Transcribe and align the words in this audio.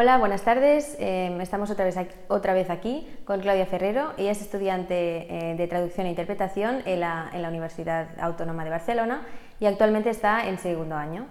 Hola, 0.00 0.16
buenas 0.16 0.42
tardes. 0.42 0.96
Em, 1.00 1.40
estamos 1.40 1.70
otra 1.70 1.84
vez, 1.84 1.96
aquí, 1.96 2.14
otra 2.28 2.54
vez 2.54 2.70
aquí 2.70 3.04
con 3.24 3.40
Claudia 3.40 3.66
Ferrero. 3.66 4.12
Ella 4.16 4.30
es 4.30 4.40
estudiante 4.40 4.94
eh, 4.94 5.56
de 5.56 5.66
traducción 5.66 6.06
e 6.06 6.10
interpretación 6.10 6.82
en 6.84 7.00
la, 7.00 7.32
Universidad 7.48 8.06
Autónoma 8.20 8.62
de 8.62 8.70
Barcelona 8.70 9.22
y 9.58 9.66
actualmente 9.66 10.10
está 10.10 10.46
en 10.46 10.58
segundo 10.58 10.94
año. 10.94 11.26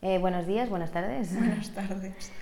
Eh, 0.00 0.16
buenos 0.16 0.46
días, 0.46 0.70
buenas 0.70 0.90
tardes. 0.90 1.34
Buenas 1.34 1.68
tardes. 1.68 2.32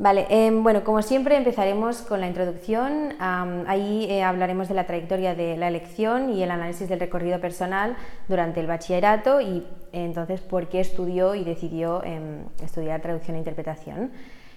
Vale, 0.00 0.26
em, 0.30 0.62
bueno, 0.62 0.84
como 0.84 1.02
siempre 1.02 1.36
empezaremos 1.36 2.02
con 2.02 2.20
la 2.20 2.28
introducción. 2.28 3.14
ahí 3.18 4.06
eh, 4.08 4.22
hablaremos 4.22 4.68
de 4.68 4.74
la 4.74 4.86
trayectoria 4.86 5.34
de 5.34 5.56
la 5.56 5.66
elección 5.66 6.30
y 6.30 6.40
el 6.44 6.52
análisis 6.52 6.88
del 6.88 7.00
recorrido 7.00 7.40
personal 7.40 7.96
durante 8.28 8.60
el 8.60 8.68
bachillerato 8.68 9.40
y 9.40 9.66
entonces 9.92 10.40
por 10.40 10.68
qué 10.68 10.78
estudió 10.78 11.34
y 11.34 11.42
decidió 11.42 12.04
em, 12.04 12.44
estudiar 12.62 13.00
traducción 13.00 13.34
e 13.34 13.38
interpretación. 13.40 14.12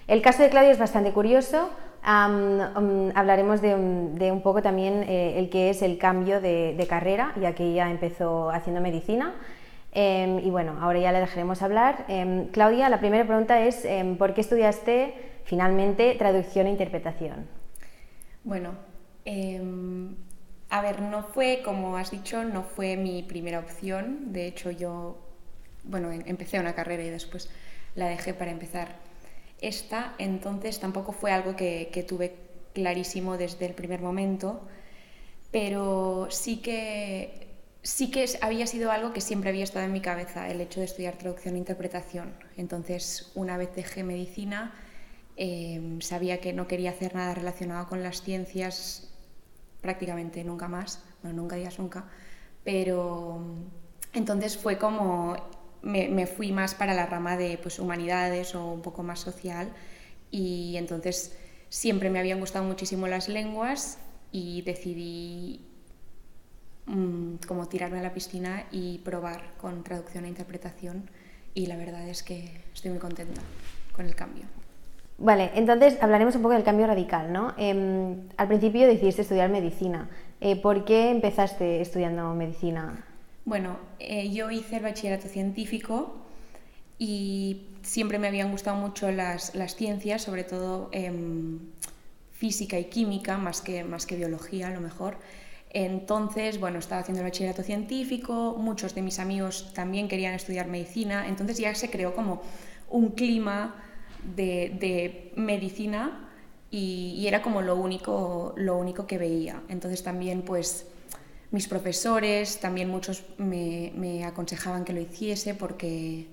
El 0.06 0.22
caso 0.22 0.44
de 0.44 0.48
Claudia 0.48 0.70
es 0.70 0.78
bastante 0.78 1.10
curioso. 1.10 1.70
hablaremos 2.04 3.60
de, 3.60 3.74
un 3.74 4.42
poco 4.44 4.62
también 4.62 5.02
eh, 5.08 5.40
el 5.40 5.50
que 5.50 5.70
es 5.70 5.82
el 5.82 5.98
cambio 5.98 6.40
de, 6.40 6.76
de 6.76 6.86
carrera, 6.86 7.32
ya 7.40 7.52
que 7.52 7.64
ella 7.64 7.90
empezó 7.90 8.50
haciendo 8.50 8.80
medicina. 8.80 9.34
Em, 9.90 10.38
y 10.38 10.50
bueno, 10.50 10.78
ahora 10.80 11.00
ya 11.00 11.10
le 11.10 11.18
dejaremos 11.18 11.62
hablar. 11.62 12.06
Claudia, 12.52 12.88
la 12.88 13.00
primera 13.00 13.24
pregunta 13.26 13.60
es, 13.60 13.84
¿por 14.18 14.34
qué 14.34 14.40
estudiaste 14.40 15.31
finalmente 15.44 16.14
traducción 16.14 16.66
e 16.66 16.70
interpretación. 16.70 17.46
Bueno, 18.44 18.74
em, 19.24 20.16
a 20.68 20.80
ver, 20.82 21.00
no 21.00 21.22
fue, 21.24 21.62
como 21.64 21.96
has 21.96 22.10
dicho, 22.10 22.44
no 22.44 22.62
fue 22.62 22.96
mi 22.96 23.22
primera 23.22 23.58
opción. 23.58 24.32
De 24.32 24.46
hecho, 24.46 24.70
yo, 24.70 25.18
bueno, 25.84 26.10
em, 26.10 26.22
empecé 26.26 26.58
una 26.58 26.74
carrera 26.74 27.02
y 27.04 27.10
después 27.10 27.50
la 27.94 28.08
dejé 28.08 28.34
para 28.34 28.50
empezar 28.50 28.96
esta. 29.60 30.14
Entonces 30.18 30.80
tampoco 30.80 31.12
fue 31.12 31.30
algo 31.30 31.56
que, 31.56 31.90
que 31.92 32.02
tuve 32.02 32.34
clarísimo 32.74 33.36
desde 33.36 33.66
el 33.66 33.74
primer 33.74 34.00
momento, 34.00 34.62
pero 35.50 36.28
sí 36.30 36.58
que 36.58 37.42
sí 37.82 38.10
que 38.10 38.26
había 38.40 38.66
sido 38.66 38.92
algo 38.92 39.12
que 39.12 39.20
siempre 39.20 39.50
había 39.50 39.64
estado 39.64 39.84
en 39.84 39.92
mi 39.92 40.00
cabeza, 40.00 40.48
el 40.48 40.60
hecho 40.60 40.80
de 40.80 40.86
estudiar 40.86 41.16
traducción 41.16 41.56
e 41.56 41.58
interpretación. 41.58 42.32
Entonces, 42.56 43.32
una 43.34 43.56
vez 43.56 43.74
dejé 43.74 44.04
medicina, 44.04 44.72
Em, 45.36 46.00
sabía 46.00 46.40
que 46.40 46.52
no 46.52 46.66
quería 46.68 46.90
hacer 46.90 47.14
nada 47.14 47.34
relacionado 47.34 47.86
con 47.86 48.02
las 48.02 48.22
ciencias 48.22 49.08
prácticamente 49.80 50.44
nunca 50.44 50.68
más, 50.68 51.02
bueno, 51.22 51.42
nunca 51.42 51.56
digas 51.56 51.78
nunca, 51.78 52.04
pero 52.64 53.42
entonces 54.12 54.56
fue 54.56 54.78
como 54.78 55.36
me, 55.82 56.26
fui 56.26 56.52
más 56.52 56.74
para 56.74 56.94
la 56.94 57.06
rama 57.06 57.36
de 57.36 57.58
pues, 57.58 57.78
humanidades 57.78 58.54
o 58.54 58.66
un 58.72 58.82
poco 58.82 59.02
más 59.02 59.20
social 59.20 59.72
y 60.30 60.76
entonces 60.76 61.36
siempre 61.68 62.10
me 62.10 62.20
habían 62.20 62.38
gustado 62.38 62.64
muchísimo 62.64 63.08
las 63.08 63.28
lenguas 63.28 63.98
y 64.30 64.62
decidí 64.62 65.66
mm, 66.86 67.36
como 67.48 67.68
tirarme 67.68 67.98
a 67.98 68.02
la 68.02 68.14
piscina 68.14 68.66
y 68.70 68.98
probar 68.98 69.54
con 69.56 69.82
traducción 69.82 70.24
e 70.24 70.28
interpretación 70.28 71.10
y 71.54 71.66
la 71.66 71.76
verdad 71.76 72.08
es 72.08 72.22
que 72.22 72.62
estoy 72.72 72.92
muy 72.92 73.00
contenta 73.00 73.42
con 73.94 74.06
el 74.06 74.14
cambio. 74.14 74.61
Vale, 75.22 75.52
entonces 75.54 75.98
hablaremos 76.00 76.34
un 76.34 76.42
poco 76.42 76.54
del 76.54 76.64
cambio 76.64 76.84
radical, 76.88 77.32
¿no? 77.32 77.54
Em, 77.56 78.28
al 78.36 78.48
principio 78.48 78.88
decidiste 78.88 79.22
estudiar 79.22 79.50
medicina. 79.50 80.10
Eh, 80.40 80.56
¿Por 80.56 80.84
qué 80.84 81.10
empezaste 81.10 81.80
estudiando 81.80 82.34
medicina? 82.34 83.04
Bueno, 83.44 83.76
eh, 84.00 84.30
yo 84.32 84.50
hice 84.50 84.78
el 84.78 84.82
bachillerato 84.82 85.28
científico 85.28 86.16
y 86.98 87.68
siempre 87.82 88.18
me 88.18 88.26
habían 88.26 88.50
gustado 88.50 88.76
mucho 88.76 89.12
las, 89.12 89.52
ciencias, 89.76 90.22
sobre 90.22 90.42
todo 90.42 90.88
em, 90.90 91.60
física 92.32 92.76
y 92.80 92.86
química, 92.86 93.38
más 93.38 93.60
que, 93.60 93.84
más 93.84 94.06
que 94.06 94.16
biología 94.16 94.66
a 94.66 94.70
lo 94.70 94.80
mejor. 94.80 95.18
Entonces, 95.70 96.58
bueno, 96.58 96.80
estaba 96.80 97.00
haciendo 97.00 97.22
el 97.22 97.28
bachillerato 97.28 97.62
científico, 97.62 98.56
muchos 98.58 98.92
de 98.96 99.02
mis 99.02 99.20
amigos 99.20 99.72
también 99.72 100.08
querían 100.08 100.34
estudiar 100.34 100.66
medicina, 100.66 101.28
entonces 101.28 101.58
ya 101.58 101.72
se 101.76 101.90
creó 101.90 102.12
como 102.12 102.42
un 102.90 103.10
clima 103.10 103.76
de, 104.36 105.32
medicina 105.36 106.28
y, 106.70 107.26
era 107.26 107.42
como 107.42 107.62
lo 107.62 107.76
único, 107.76 108.54
lo 108.56 108.76
único 108.76 109.06
que 109.06 109.18
veía. 109.18 109.62
Entonces 109.68 110.02
también 110.02 110.42
pues 110.42 110.86
mis 111.50 111.68
profesores, 111.68 112.60
también 112.60 112.88
muchos 112.88 113.24
me, 113.38 114.24
aconsejaban 114.24 114.84
que 114.84 114.92
lo 114.92 115.00
hiciese 115.00 115.54
porque, 115.54 116.26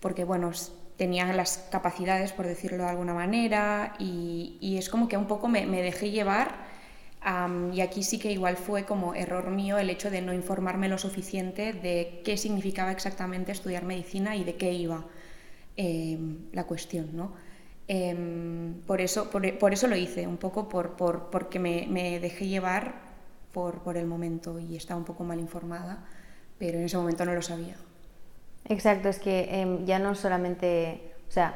porque 0.00 0.24
bueno, 0.24 0.52
tenía 0.96 1.32
las 1.32 1.58
capacidades, 1.70 2.32
por 2.32 2.46
decirlo 2.46 2.84
de 2.84 2.90
alguna 2.90 3.12
manera, 3.12 3.94
y, 3.98 4.76
es 4.78 4.88
como 4.88 5.08
que 5.08 5.16
un 5.16 5.26
poco 5.26 5.48
me, 5.48 5.66
dejé 5.66 6.10
llevar. 6.10 6.66
y 7.72 7.80
aquí 7.80 8.04
sí 8.04 8.18
que 8.18 8.30
igual 8.30 8.56
fue 8.56 8.84
como 8.84 9.14
error 9.14 9.50
mío 9.50 9.78
el 9.78 9.90
hecho 9.90 10.10
de 10.10 10.22
no 10.22 10.32
informarme 10.32 10.88
lo 10.88 10.98
suficiente 10.98 11.72
de 11.72 12.22
qué 12.24 12.36
significaba 12.36 12.92
exactamente 12.92 13.50
estudiar 13.50 13.84
medicina 13.84 14.36
y 14.36 14.44
de 14.44 14.54
qué 14.56 14.72
iba. 14.72 15.04
Em, 15.76 16.50
la 16.52 16.64
cuestión. 16.64 17.10
¿no? 17.12 17.32
Em, 17.86 18.80
por, 18.86 19.02
eso, 19.02 19.30
por, 19.30 19.72
eso 19.72 19.86
lo 19.86 19.96
hice, 19.96 20.26
un 20.26 20.38
poco 20.38 20.68
por, 20.70 20.96
por 20.96 21.28
porque 21.30 21.58
me, 21.58 21.86
me, 21.88 22.18
dejé 22.18 22.48
llevar 22.48 22.94
por, 23.52 23.80
por 23.80 23.98
el 23.98 24.06
momento 24.06 24.58
y 24.58 24.74
estaba 24.76 24.98
un 24.98 25.04
poco 25.04 25.22
mal 25.22 25.38
informada, 25.38 26.04
pero 26.58 26.78
en 26.78 26.84
ese 26.84 26.96
momento 26.96 27.26
no 27.26 27.34
lo 27.34 27.42
sabía. 27.42 27.76
Exacto, 28.64 29.10
es 29.10 29.18
que 29.18 29.60
em, 29.60 29.84
ya 29.84 29.98
no 29.98 30.14
solamente, 30.14 31.12
o 31.28 31.30
sea, 31.30 31.54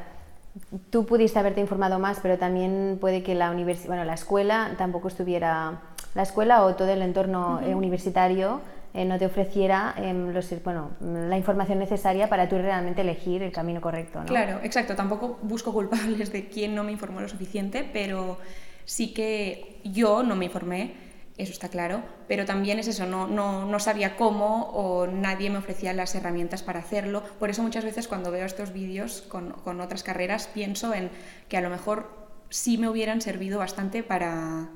tú 0.91 1.05
pudiste 1.07 1.39
haberte 1.39 1.59
informado 1.59 1.97
más, 1.97 2.19
pero 2.21 2.37
también 2.37 2.99
puede 3.01 3.23
que 3.23 3.33
la 3.33 3.49
universidad, 3.49 3.87
bueno, 3.87 4.05
la 4.05 4.13
escuela 4.13 4.75
tampoco 4.77 5.07
estuviera, 5.07 5.81
la 6.13 6.21
escuela 6.21 6.63
o 6.63 6.75
todo 6.75 6.89
el 6.89 7.01
entorno 7.01 7.59
eh, 7.61 7.73
universitario 7.73 8.61
eh, 8.93 9.05
no 9.05 9.17
te 9.17 9.25
ofreciera 9.25 9.95
em, 9.97 10.33
bueno, 10.65 10.91
la 10.99 11.37
información 11.37 11.79
necesaria 11.79 12.27
para 12.27 12.49
tú 12.49 12.57
realmente 12.57 13.01
elegir 13.01 13.41
el 13.41 13.51
camino 13.51 13.79
correcto. 13.79 14.19
¿no? 14.19 14.25
Claro, 14.25 14.59
exacto. 14.63 14.95
Tampoco 14.95 15.39
busco 15.41 15.71
culpables 15.71 16.31
de 16.33 16.49
quién 16.49 16.75
no 16.75 16.83
me 16.83 16.91
informó 16.91 17.21
lo 17.21 17.29
suficiente, 17.29 17.89
pero 17.93 18.37
sí 18.83 19.13
que 19.13 19.79
yo 19.85 20.23
no 20.23 20.35
me 20.35 20.45
informé, 20.45 20.93
eso 21.37 21.53
está 21.53 21.69
claro, 21.69 22.03
pero 22.27 22.45
también 22.45 22.79
es 22.79 22.89
eso, 22.89 23.05
no, 23.05 23.27
no, 23.27 23.65
no 23.65 23.79
sabía 23.79 24.17
cómo 24.17 24.69
o 24.73 25.07
nadie 25.07 25.49
me 25.49 25.59
ofrecía 25.59 25.93
las 25.93 26.13
herramientas 26.13 26.61
para 26.61 26.79
hacerlo. 26.79 27.23
Por 27.39 27.49
eso 27.49 27.63
muchas 27.63 27.85
veces 27.85 28.09
cuando 28.09 28.29
veo 28.29 28.45
estos 28.45 28.73
vídeos 28.73 29.21
con, 29.21 29.51
con 29.51 29.79
otras 29.79 30.03
carreras 30.03 30.49
pienso 30.53 30.93
en 30.93 31.09
que 31.47 31.55
a 31.55 31.61
lo 31.61 31.69
mejor 31.69 32.09
sí 32.49 32.77
me 32.77 32.89
hubieran 32.89 33.21
servido 33.21 33.59
bastante 33.59 34.03
para, 34.03 34.67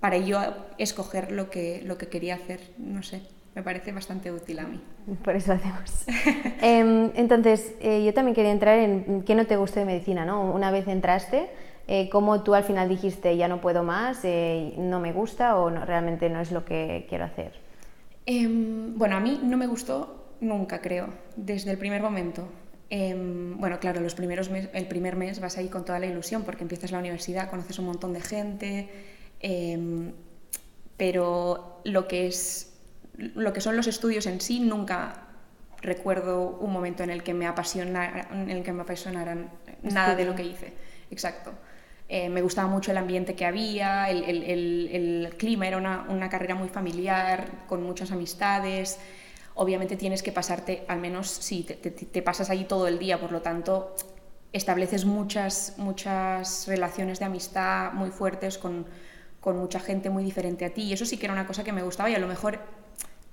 para 0.00 0.18
yo 0.18 0.40
escoger 0.78 1.30
lo 1.30 1.50
que, 1.50 1.82
lo 1.84 1.96
que 1.98 2.08
quería 2.08 2.34
hacer, 2.34 2.72
no 2.76 3.04
sé 3.04 3.22
me 3.54 3.62
parece 3.62 3.92
bastante 3.92 4.30
útil 4.30 4.58
a 4.60 4.64
mí. 4.64 4.80
Por 5.24 5.34
eso 5.34 5.52
lo 5.52 5.58
hacemos. 5.58 6.04
Em, 6.62 7.10
entonces, 7.14 7.74
eh, 7.80 8.04
yo 8.04 8.14
también 8.14 8.34
quería 8.34 8.52
entrar 8.52 8.78
en 8.78 9.22
qué 9.22 9.34
no 9.34 9.46
te 9.46 9.56
gusta 9.56 9.80
de 9.80 9.86
medicina, 9.86 10.24
¿no? 10.24 10.52
Una 10.52 10.70
vez 10.70 10.86
entraste, 10.86 11.48
eh, 11.88 12.08
¿cómo 12.10 12.42
tú 12.42 12.54
al 12.54 12.64
final 12.64 12.88
dijiste 12.88 13.36
ya 13.36 13.48
no 13.48 13.60
puedo 13.60 13.82
más, 13.82 14.20
eh, 14.24 14.74
no 14.78 15.00
me 15.00 15.12
gusta 15.12 15.56
o 15.56 15.70
no, 15.70 15.84
realmente 15.84 16.28
no 16.28 16.40
es 16.40 16.52
lo 16.52 16.64
que 16.64 17.06
quiero 17.08 17.24
hacer? 17.24 17.52
Em, 18.26 18.96
bueno, 18.96 19.16
a 19.16 19.20
mí 19.20 19.40
no 19.42 19.56
me 19.56 19.66
gustó 19.66 20.34
nunca, 20.40 20.80
creo, 20.80 21.08
desde 21.36 21.72
el 21.72 21.78
primer 21.78 22.02
momento. 22.02 22.46
Em, 22.88 23.58
bueno, 23.58 23.78
claro, 23.80 24.00
los 24.00 24.14
primeros 24.14 24.50
el 24.72 24.86
primer 24.86 25.16
mes 25.16 25.40
vas 25.40 25.58
ahí 25.58 25.68
con 25.68 25.84
toda 25.84 25.98
la 25.98 26.06
ilusión 26.06 26.42
porque 26.42 26.62
empiezas 26.62 26.92
la 26.92 26.98
universidad, 26.98 27.50
conoces 27.50 27.78
un 27.78 27.86
montón 27.86 28.12
de 28.12 28.20
gente, 28.20 28.88
pero 30.96 31.80
lo 31.84 32.06
que 32.08 32.26
es 32.26 32.69
lo 33.34 33.52
que 33.52 33.60
son 33.60 33.76
los 33.76 33.86
estudios 33.86 34.26
en 34.26 34.40
sí, 34.40 34.60
nunca 34.60 35.26
recuerdo 35.82 36.58
un 36.60 36.72
momento 36.72 37.02
en 37.02 37.10
el 37.10 37.22
que 37.22 37.34
me 37.34 37.46
apasionara, 37.46 38.28
en 38.32 38.50
el 38.50 38.62
que 38.62 38.72
me 38.72 38.82
apasionaran 38.82 39.50
nada 39.82 40.14
de 40.14 40.24
lo 40.24 40.34
que 40.34 40.44
hice. 40.44 40.72
Exacto. 41.10 41.52
Eh, 42.08 42.28
me 42.28 42.42
gustaba 42.42 42.68
mucho 42.68 42.90
el 42.90 42.96
ambiente 42.96 43.36
que 43.36 43.46
había, 43.46 44.10
el, 44.10 44.24
el, 44.24 45.34
clima, 45.38 45.68
era 45.68 45.76
una, 45.76 46.06
una, 46.08 46.28
carrera 46.28 46.56
muy 46.56 46.68
familiar, 46.68 47.46
con 47.68 47.84
muchas 47.84 48.10
amistades. 48.10 48.98
Obviamente 49.54 49.96
tienes 49.96 50.22
que 50.22 50.32
pasarte, 50.32 50.84
al 50.88 50.98
menos 50.98 51.28
si 51.28 51.62
te, 51.62 51.74
te, 51.74 52.22
pasas 52.22 52.50
allí 52.50 52.64
todo 52.64 52.88
el 52.88 52.98
día, 52.98 53.20
por 53.20 53.30
lo 53.30 53.42
tanto 53.42 53.94
estableces 54.52 55.04
muchas, 55.04 55.74
muchas 55.76 56.66
relaciones 56.66 57.20
de 57.20 57.26
amistad 57.26 57.92
muy 57.92 58.10
fuertes 58.10 58.58
con, 58.58 58.86
con 59.40 59.56
mucha 59.56 59.78
gente 59.78 60.10
muy 60.10 60.24
diferente 60.24 60.64
a 60.64 60.70
ti. 60.70 60.92
Eso 60.92 61.04
sí 61.04 61.16
que 61.16 61.26
era 61.26 61.32
una 61.32 61.46
cosa 61.46 61.62
que 61.62 61.72
me 61.72 61.82
gustaba 61.82 62.10
y 62.10 62.16
a 62.16 62.18
lo 62.18 62.26
mejor 62.26 62.58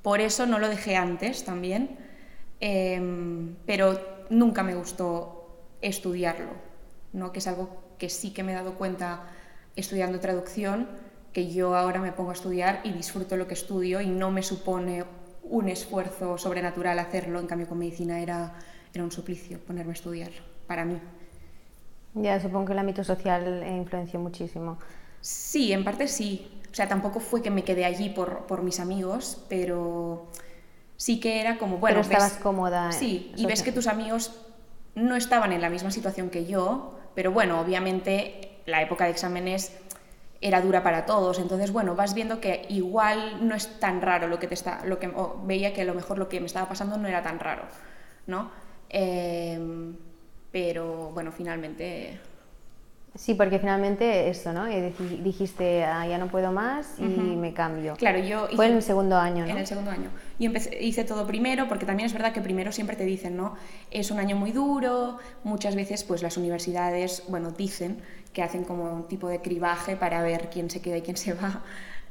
por 0.02 0.22
eso 0.22 0.46
no 0.46 0.60
lo 0.60 0.70
dejé 0.70 0.96
antes 0.96 1.44
también, 1.44 1.98
em, 2.60 3.56
pero 3.66 4.00
nunca 4.30 4.64
me 4.64 4.76
gustó 4.76 5.64
estudiarlo, 5.82 6.52
¿no? 7.14 7.32
que 7.32 7.40
es 7.40 7.48
algo 7.48 7.84
que 7.98 8.10
sí 8.10 8.32
que 8.34 8.44
me 8.44 8.52
he 8.52 8.56
dado 8.56 8.76
cuenta 8.76 9.24
estudiando 9.76 10.20
traducción, 10.20 10.88
que 11.34 11.52
yo 11.52 11.76
ahora 11.76 12.00
me 12.00 12.12
pongo 12.12 12.32
a 12.32 12.34
estudiar 12.34 12.82
y 12.84 12.92
disfruto 12.92 13.38
lo 13.38 13.48
que 13.48 13.54
estudio 13.54 14.02
y 14.02 14.08
no 14.08 14.32
me 14.32 14.44
supone 14.44 15.06
un 15.44 15.70
esfuerzo 15.70 16.38
sobrenatural 16.38 17.00
hacerlo, 17.00 17.40
en 17.40 17.48
cambio 17.48 17.68
con 17.68 17.78
medicina 17.78 18.20
era, 18.20 18.54
era 18.94 19.04
un 19.04 19.12
suplicio 19.12 19.60
ponerme 19.60 19.92
a 19.92 19.94
estudiar, 19.94 20.32
para 20.66 20.84
mí. 20.84 21.00
Ya, 22.16 22.40
supongo 22.40 22.66
que 22.66 22.74
el 22.74 22.80
ámbito 22.80 23.04
social 23.04 23.64
influenció 23.68 24.20
muchísimo. 24.20 24.80
Sí, 25.22 25.74
en 25.74 25.84
parte 25.84 26.08
sí. 26.08 26.52
O 26.72 26.76
sea, 26.76 26.88
tampoco 26.88 27.20
fue 27.20 27.42
que 27.42 27.50
me 27.50 27.64
quedé 27.64 27.86
allí 27.86 28.10
por, 28.10 28.46
por 28.46 28.62
mis 28.62 28.80
amigos, 28.80 29.44
pero 29.50 30.28
sí 30.96 31.20
que 31.20 31.42
era 31.42 31.58
como, 31.58 31.78
bueno... 31.78 32.02
Pero 32.02 32.14
estabas 32.14 32.38
cómoda. 32.38 32.92
Sí, 32.92 33.32
y 33.36 33.46
ves 33.46 33.64
que 33.64 33.72
tus 33.72 33.88
amigos 33.88 34.34
no 34.96 35.16
estaban 35.16 35.52
en 35.54 35.62
la 35.62 35.70
misma 35.70 35.92
situación 35.92 36.30
que 36.30 36.46
yo, 36.46 37.00
pero 37.16 37.32
bueno, 37.32 37.60
obviamente 37.62 38.60
la 38.66 38.82
época 38.82 39.06
de 39.06 39.12
exámenes 39.12 39.72
era 40.42 40.62
dura 40.62 40.84
para 40.84 41.06
todos, 41.06 41.40
entonces 41.40 41.72
bueno, 41.72 41.96
vas 41.96 42.14
viendo 42.14 42.40
que 42.40 42.66
igual 42.70 43.48
no 43.48 43.56
es 43.56 43.80
tan 43.80 44.02
raro 44.02 44.28
lo 44.28 44.40
que 44.40 44.48
te 44.48 44.54
está, 44.54 44.86
lo 44.86 45.00
que 45.00 45.12
veía 45.44 45.74
que 45.74 45.82
a 45.82 45.86
lo 45.86 45.94
mejor 45.94 46.18
lo 46.18 46.30
que 46.30 46.40
me 46.40 46.46
estaba 46.46 46.68
pasando 46.68 46.98
no 46.98 47.08
era 47.08 47.24
tan 47.24 47.40
raro, 47.40 47.64
¿no? 48.28 48.52
Em, 48.90 49.96
pero 50.52 51.12
bueno, 51.14 51.32
finalmente 51.32 52.20
Sí, 53.18 53.34
porque 53.34 53.58
finalmente 53.58 54.30
eso, 54.30 54.54
¿no? 54.54 54.66
dijiste, 54.66 55.84
ah, 55.84 56.08
ya 56.08 56.20
no 56.20 56.28
puedo 56.28 56.52
más 56.52 57.00
y 57.00 57.04
me 57.04 57.52
cambio. 57.54 57.96
Claro, 57.96 58.20
yo... 58.20 58.48
Fue 58.56 58.68
en 58.68 58.74
el 58.74 58.84
segundo 58.84 59.18
año, 59.18 59.44
¿no? 59.44 59.52
En 59.52 59.58
el 59.58 59.66
segundo 59.66 59.90
año. 59.90 60.10
Y 60.38 60.46
empecé, 60.46 60.84
hice 60.84 61.04
todo 61.04 61.26
primero, 61.26 61.68
porque 61.68 61.86
también 61.86 62.06
es 62.06 62.14
verdad 62.14 62.32
que 62.32 62.42
primero 62.42 62.72
siempre 62.72 62.96
te 62.96 63.06
dicen, 63.06 63.36
¿no? 63.36 63.56
Es 63.90 64.12
un 64.12 64.20
año 64.20 64.36
muy 64.36 64.52
duro, 64.52 65.18
muchas 65.44 65.76
veces 65.76 66.04
pues 66.04 66.22
las 66.22 66.38
universidades, 66.38 67.24
bueno, 67.28 67.52
dicen 67.52 67.98
que 68.34 68.44
hacen 68.44 68.64
como 68.64 68.94
un 68.94 69.08
tipo 69.08 69.28
de 69.28 69.42
cribaje 69.42 69.96
para 69.96 70.22
ver 70.22 70.50
quién 70.52 70.70
se 70.70 70.80
queda 70.80 70.98
y 70.98 71.02
quién 71.02 71.18
se 71.18 71.34
va. 71.34 71.64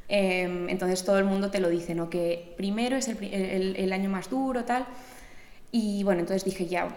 Em, 0.08 0.68
entonces 0.68 1.04
todo 1.04 1.18
el 1.18 1.24
mundo 1.24 1.50
te 1.50 1.60
lo 1.60 1.68
dice, 1.68 1.94
¿no? 1.94 2.10
Que 2.10 2.54
primero 2.56 2.96
es 2.96 3.06
el, 3.08 3.76
el 3.76 3.92
año 3.92 4.10
más 4.10 4.28
duro, 4.28 4.64
tal. 4.64 4.86
Y 5.72 6.04
bueno, 6.04 6.20
entonces 6.20 6.44
dije, 6.44 6.66
ya, 6.66 6.88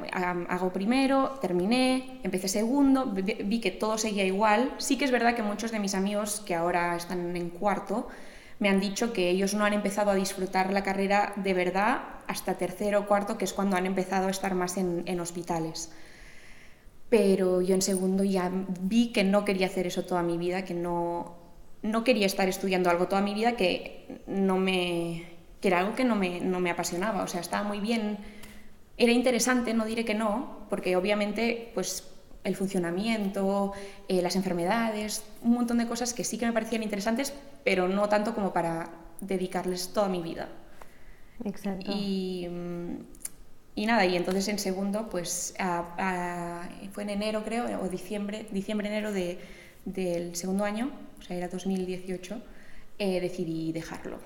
hago 0.48 0.72
primero, 0.72 1.38
terminé, 1.42 2.20
empecé 2.24 2.48
segundo, 2.48 3.06
vi 3.08 3.60
que 3.60 3.72
todo 3.72 3.98
seguía 3.98 4.26
igual. 4.26 4.74
Sí 4.78 4.98
que 4.98 5.06
es 5.06 5.12
verdad 5.12 5.36
que 5.36 5.44
muchos 5.44 5.72
de 5.72 5.80
mis 5.80 5.96
amigos 5.96 6.42
que 6.46 6.56
ahora 6.56 6.96
están 6.96 7.36
en 7.36 7.50
cuarto 7.50 8.08
me 8.60 8.70
han 8.70 8.80
dicho 8.80 9.14
que 9.14 9.30
ellos 9.30 9.54
no 9.54 9.66
han 9.66 9.74
empezado 9.74 10.12
a 10.12 10.16
disfrutar 10.16 10.72
la 10.72 10.84
carrera 10.84 11.34
de 11.38 11.54
verdad 11.54 12.02
hasta 12.28 12.56
tercero 12.56 13.00
o 13.00 13.06
cuarto, 13.08 13.38
que 13.38 13.46
es 13.46 13.54
cuando 13.54 13.78
han 13.78 13.86
empezado 13.86 14.28
a 14.28 14.32
estar 14.32 14.54
más 14.54 14.78
en, 14.78 15.04
en 15.06 15.20
hospitales. 15.20 15.92
Pero 17.10 17.62
yo 17.62 17.74
en 17.74 17.82
segundo 17.82 18.24
ya 18.24 18.52
vi 18.82 19.12
que 19.12 19.24
no 19.24 19.46
quería 19.46 19.68
hacer 19.68 19.88
eso 19.88 20.06
toda 20.06 20.22
mi 20.24 20.38
vida, 20.38 20.64
que 20.64 20.76
no, 20.76 21.36
no 21.82 22.04
quería 22.04 22.28
estar 22.28 22.48
estudiando 22.48 22.90
algo 22.90 23.08
toda 23.08 23.22
mi 23.22 23.34
vida 23.34 23.54
que, 23.54 24.22
no 24.28 24.58
me, 24.58 25.26
que 25.62 25.70
era 25.70 25.80
algo 25.80 25.96
que 25.96 26.04
no 26.04 26.16
me, 26.16 26.40
no 26.40 26.60
me 26.60 26.70
apasionaba. 26.70 27.24
O 27.24 27.28
sea, 27.28 27.42
estaba 27.42 27.64
muy 27.64 27.80
bien 27.80 28.18
era 29.00 29.12
interesante, 29.14 29.74
no 29.74 29.86
diré 29.86 30.06
que 30.06 30.14
no, 30.14 30.68
porque 30.70 30.96
obviamente 30.96 31.72
pues, 31.74 32.08
el 32.44 32.56
funcionamiento, 32.56 33.72
eh, 34.08 34.22
las 34.22 34.36
enfermedades, 34.36 35.24
un 35.42 35.54
montón 35.54 35.78
de 35.78 35.88
cosas 35.88 36.14
que 36.14 36.24
sí 36.24 36.38
que 36.38 36.46
me 36.46 36.54
parecían 36.54 36.84
interesantes, 36.84 37.34
pero 37.64 37.88
no 37.88 38.10
tanto 38.10 38.36
como 38.36 38.54
para 38.54 38.90
dedicarles 39.22 39.94
toda 39.94 40.10
mi 40.10 40.22
vida. 40.22 40.50
Exacto. 41.46 41.90
Y, 41.90 42.48
y 43.76 43.86
nada, 43.86 44.06
y 44.06 44.18
entonces 44.18 44.48
en 44.50 44.60
segundo, 44.60 45.10
pues 45.10 45.54
fue 46.92 47.04
en 47.04 47.10
enero 47.10 47.44
creo, 47.46 47.82
o 47.82 47.88
diciembre, 47.88 48.46
diciembre-enero 48.52 49.14
de, 49.14 49.40
del 49.86 50.36
segundo 50.36 50.66
año, 50.66 50.92
o 51.20 51.24
sea, 51.24 51.38
era 51.38 51.48
2018, 51.48 52.42
eh, 53.00 53.22
decidí 53.22 53.72
dejarlo. 53.72 54.20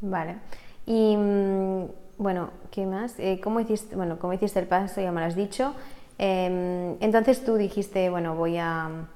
Vale. 0.00 0.38
Y 0.84 1.16
mm, 1.16 1.84
bueno, 2.22 2.50
¿qué 2.70 2.86
más? 2.86 3.18
Eh, 3.18 3.40
¿cómo, 3.42 3.60
hiciste, 3.60 3.96
bueno, 3.96 4.18
¿Cómo 4.18 4.32
hiciste 4.32 4.60
el 4.60 4.66
paso? 4.66 5.00
Ya 5.00 5.12
me 5.12 5.20
lo 5.20 5.26
has 5.26 5.36
dicho. 5.36 5.74
Em, 6.18 6.96
entonces 7.00 7.44
tú 7.44 7.56
dijiste, 7.56 8.08
bueno, 8.08 8.36
voy 8.36 8.56
a, 8.58 9.08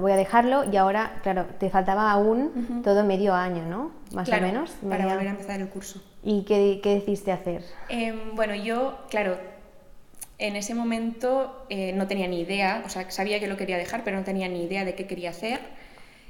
voy 0.00 0.12
a 0.12 0.16
dejarlo 0.16 0.64
y 0.70 0.76
ahora, 0.76 1.18
claro, 1.22 1.46
te 1.58 1.70
faltaba 1.70 2.10
aún 2.10 2.82
todo 2.84 3.04
medio 3.04 3.34
año, 3.34 3.66
¿no? 3.66 3.90
Más 4.14 4.28
o 4.28 4.40
menos. 4.40 4.70
Para 4.88 5.06
volver 5.06 5.26
a 5.26 5.30
empezar 5.30 5.60
el 5.60 5.68
curso. 5.68 6.02
¿Y 6.22 6.44
qué, 6.44 6.80
qué 6.82 6.94
decidiste 6.94 7.32
hacer? 7.32 7.64
Em, 7.88 8.36
bueno, 8.36 8.54
yo, 8.54 8.98
claro, 9.10 9.36
en 10.38 10.56
ese 10.56 10.74
momento 10.74 11.66
eh, 11.68 11.92
no 11.92 12.06
tenía 12.06 12.28
ni 12.28 12.40
idea, 12.40 12.82
o 12.86 12.88
sea, 12.88 13.10
sabía 13.10 13.40
que 13.40 13.48
lo 13.48 13.56
quería 13.56 13.76
dejar, 13.76 14.04
pero 14.04 14.16
no 14.16 14.24
tenía 14.24 14.48
ni 14.48 14.62
idea 14.64 14.84
de 14.84 14.94
qué 14.94 15.06
quería 15.06 15.30
hacer. 15.30 15.60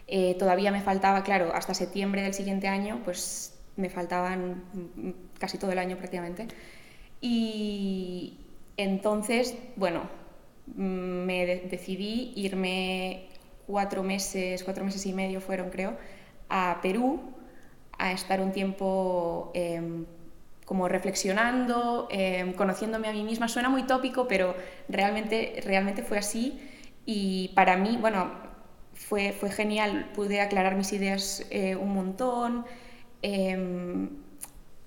Eh, 0.07 0.35
todavía 0.39 0.73
me 0.73 0.81
faltaba, 0.81 1.23
claro, 1.23 1.53
hasta 1.55 1.75
septiembre 1.75 2.23
del 2.23 2.35
siguiente 2.35 2.69
año, 2.69 3.01
pues 3.05 3.55
me 3.77 3.89
faltaban 3.89 4.65
casi 5.41 5.59
todo 5.59 5.73
el 5.73 5.79
año 5.81 5.97
prácticamente. 5.97 6.47
Y 7.21 8.39
entonces, 8.77 9.57
bueno, 9.75 10.03
me 10.77 11.45
decidí 11.47 12.33
irme 12.37 13.29
cuatro 13.67 14.03
meses, 14.03 14.63
cuatro 14.63 14.85
meses 14.85 15.05
y 15.07 15.13
medio 15.13 15.41
fueron 15.41 15.71
creo, 15.71 15.97
a 16.49 16.79
Perú 16.83 17.21
a 17.99 18.13
estar 18.13 18.41
un 18.41 18.53
tiempo 18.53 19.51
em, 19.55 20.07
como 20.65 20.89
reflexionando, 20.89 22.09
eh, 22.11 22.55
conociéndome 22.57 23.09
a 23.09 23.13
mí 23.13 23.23
misma. 23.25 23.49
Suena 23.49 23.69
muy 23.69 23.83
tópico, 23.83 24.27
pero 24.29 24.55
realmente, 24.89 25.61
realmente 25.65 26.03
fue 26.03 26.19
así. 26.19 26.59
Y 27.05 27.49
para 27.55 27.77
mí, 27.77 27.99
bueno, 28.01 28.31
fue, 28.95 29.33
fue 29.33 29.51
genial, 29.51 30.11
pude 30.15 30.41
aclarar 30.41 30.77
mis 30.77 30.93
ideas 30.93 31.45
eh, 31.51 31.77
un 31.77 31.93
montón. 31.95 32.65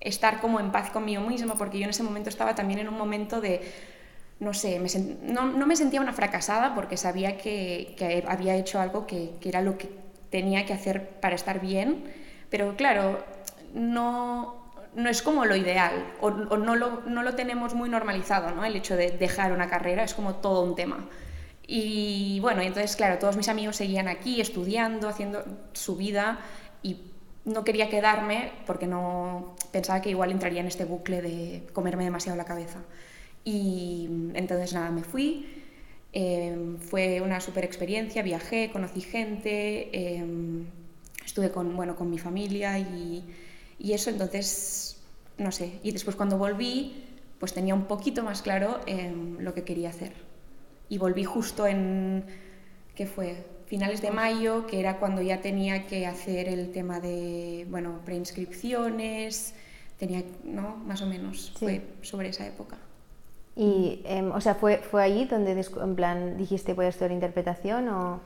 Estar 0.04 0.40
como 0.40 0.60
en 0.60 0.70
paz 0.70 0.90
conmigo 0.90 1.22
misma, 1.22 1.54
porque 1.54 1.78
yo 1.78 1.84
en 1.84 1.90
ese 1.90 2.04
momento 2.04 2.28
estaba 2.28 2.54
también 2.54 2.78
en 2.78 2.88
un 2.88 2.96
momento 2.96 3.40
de, 3.40 3.60
no 4.38 4.54
sé, 4.54 4.80
no, 5.22 5.46
no, 5.46 5.66
me 5.66 5.74
sentía 5.74 6.00
una 6.00 6.12
fracasada 6.12 6.74
porque 6.74 6.96
sabía 6.96 7.36
que, 7.36 7.94
que 7.98 8.24
había 8.28 8.54
hecho 8.54 8.80
algo 8.80 9.06
que, 9.06 9.32
que, 9.40 9.48
era 9.48 9.62
lo 9.62 9.76
que 9.78 9.90
tenía 10.30 10.66
que 10.66 10.72
hacer 10.72 11.08
para 11.20 11.34
estar 11.34 11.60
bien, 11.60 12.04
pero 12.50 12.76
claro, 12.76 13.24
no, 13.72 14.64
no 14.94 15.10
es 15.10 15.22
como 15.22 15.44
lo 15.44 15.56
ideal, 15.56 16.12
o, 16.20 16.30
no, 16.30 16.76
lo, 16.76 17.02
no, 17.06 17.22
lo, 17.22 17.34
tenemos 17.34 17.74
muy 17.74 17.88
normalizado, 17.88 18.54
¿no? 18.54 18.64
El 18.64 18.76
hecho 18.76 18.96
de 18.96 19.10
dejar 19.10 19.52
una 19.52 19.68
carrera 19.68 20.04
es 20.04 20.14
como 20.14 20.36
todo 20.36 20.62
un 20.62 20.74
tema. 20.74 21.08
Y 21.66 22.38
bueno, 22.40 22.60
entonces, 22.60 22.94
claro, 22.94 23.18
todos 23.18 23.36
mis 23.36 23.48
amigos 23.48 23.76
seguían 23.76 24.06
aquí 24.06 24.40
estudiando, 24.40 25.08
haciendo 25.08 25.44
su 25.72 25.96
vida 25.96 26.38
y 26.82 27.13
no 27.44 27.64
quería 27.64 27.90
quedarme 27.90 28.52
porque 28.66 28.86
no 28.86 29.54
pensaba 29.70 30.00
que 30.00 30.10
igual 30.10 30.30
entraría 30.30 30.60
en 30.60 30.66
este 30.66 30.84
bucle 30.84 31.20
de 31.20 31.66
comerme 31.72 32.04
demasiado 32.04 32.36
la 32.36 32.44
cabeza. 32.44 32.80
Y 33.44 34.08
entonces 34.34 34.72
nada, 34.72 34.90
me 34.90 35.02
fui. 35.02 35.62
Em, 36.12 36.78
fue 36.78 37.20
una 37.20 37.40
super 37.40 37.64
experiencia, 37.64 38.22
viajé, 38.22 38.70
conocí 38.72 39.00
gente, 39.00 40.16
em, 40.16 40.66
estuve 41.24 41.50
con, 41.50 41.76
bueno, 41.76 41.96
con 41.96 42.08
mi 42.08 42.18
familia 42.18 42.78
y, 42.78 43.24
y, 43.78 43.92
eso, 43.92 44.10
entonces, 44.10 45.02
no 45.38 45.50
sé. 45.50 45.80
Y 45.82 45.90
después 45.90 46.16
cuando 46.16 46.38
volví, 46.38 47.04
pues 47.40 47.52
tenía 47.52 47.74
un 47.74 47.86
poquito 47.86 48.22
más 48.22 48.42
claro 48.42 48.80
em, 48.86 49.38
lo 49.40 49.54
que 49.54 49.64
quería 49.64 49.90
hacer. 49.90 50.12
Y 50.88 50.98
volví 50.98 51.24
justo 51.24 51.66
en, 51.66 52.24
¿qué 52.94 53.06
fue? 53.06 53.44
Finales 53.66 54.02
de 54.02 54.10
mayo, 54.10 54.66
que 54.66 54.80
era 54.80 54.98
cuando 54.98 55.22
ya 55.22 55.40
tenía 55.40 55.86
que 55.86 56.06
hacer 56.06 56.48
el 56.48 56.72
tema 56.72 57.00
de, 57.00 57.66
bueno, 57.70 58.00
preinscripciones, 58.04 59.54
tenía, 59.98 60.22
¿no? 60.44 60.76
Más 60.76 61.02
o 61.02 61.06
menos, 61.06 61.54
fue 61.58 61.82
sobre 62.02 62.28
esa 62.28 62.46
época. 62.46 62.76
Y, 63.56 64.02
em, 64.04 64.32
o 64.32 64.40
sea, 64.40 64.54
¿fue, 64.54 64.78
¿fue 64.78 65.02
ahí 65.02 65.26
donde, 65.26 65.52
en 65.52 65.94
plan, 65.94 66.36
dijiste 66.36 66.74
voy 66.74 66.86
a 66.86 66.88
estudiar 66.88 67.12
interpretación 67.12 67.88
o...? 67.88 68.20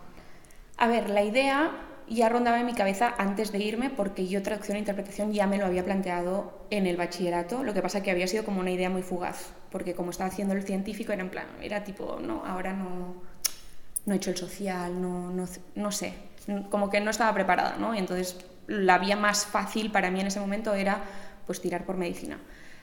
A 0.78 0.86
ver, 0.86 1.10
la 1.10 1.22
idea 1.22 1.72
ya 2.08 2.28
rondaba 2.28 2.60
en 2.60 2.66
mi 2.66 2.72
cabeza 2.72 3.14
antes 3.18 3.52
de 3.52 3.58
irme 3.58 3.90
porque 3.90 4.26
yo 4.26 4.42
traducción 4.42 4.76
e 4.76 4.80
interpretación 4.80 5.32
ya 5.32 5.46
me 5.46 5.58
lo 5.58 5.66
había 5.66 5.84
planteado 5.84 6.52
en 6.70 6.86
el 6.86 6.96
bachillerato, 6.96 7.62
lo 7.64 7.74
que 7.74 7.82
pasa 7.82 8.02
que 8.02 8.10
había 8.10 8.26
sido 8.26 8.44
como 8.44 8.60
una 8.60 8.70
idea 8.70 8.88
muy 8.88 9.02
fugaz, 9.02 9.52
porque 9.70 9.94
como 9.94 10.10
estaba 10.10 10.30
haciendo 10.30 10.54
el 10.54 10.62
científico 10.62 11.12
era 11.12 11.22
en 11.22 11.30
plan, 11.30 11.46
era 11.60 11.84
tipo, 11.84 12.18
no, 12.20 12.44
ahora 12.46 12.72
no, 12.72 13.16
no 14.08 14.14
he 14.14 14.16
hecho 14.16 14.30
el 14.30 14.36
social, 14.36 15.00
no, 15.00 15.30
no, 15.30 15.46
no 15.74 15.92
sé, 15.92 16.14
como 16.70 16.88
que 16.88 17.00
no 17.00 17.10
estaba 17.10 17.32
preparada, 17.34 17.76
¿no? 17.76 17.94
Y 17.94 17.98
entonces 17.98 18.38
la 18.66 18.98
vía 18.98 19.16
más 19.16 19.44
fácil 19.44 19.92
para 19.92 20.10
mí 20.10 20.20
en 20.20 20.28
ese 20.28 20.40
momento 20.40 20.74
era 20.74 21.02
pues 21.46 21.60
tirar 21.60 21.84
por 21.84 21.98
medicina. 21.98 22.38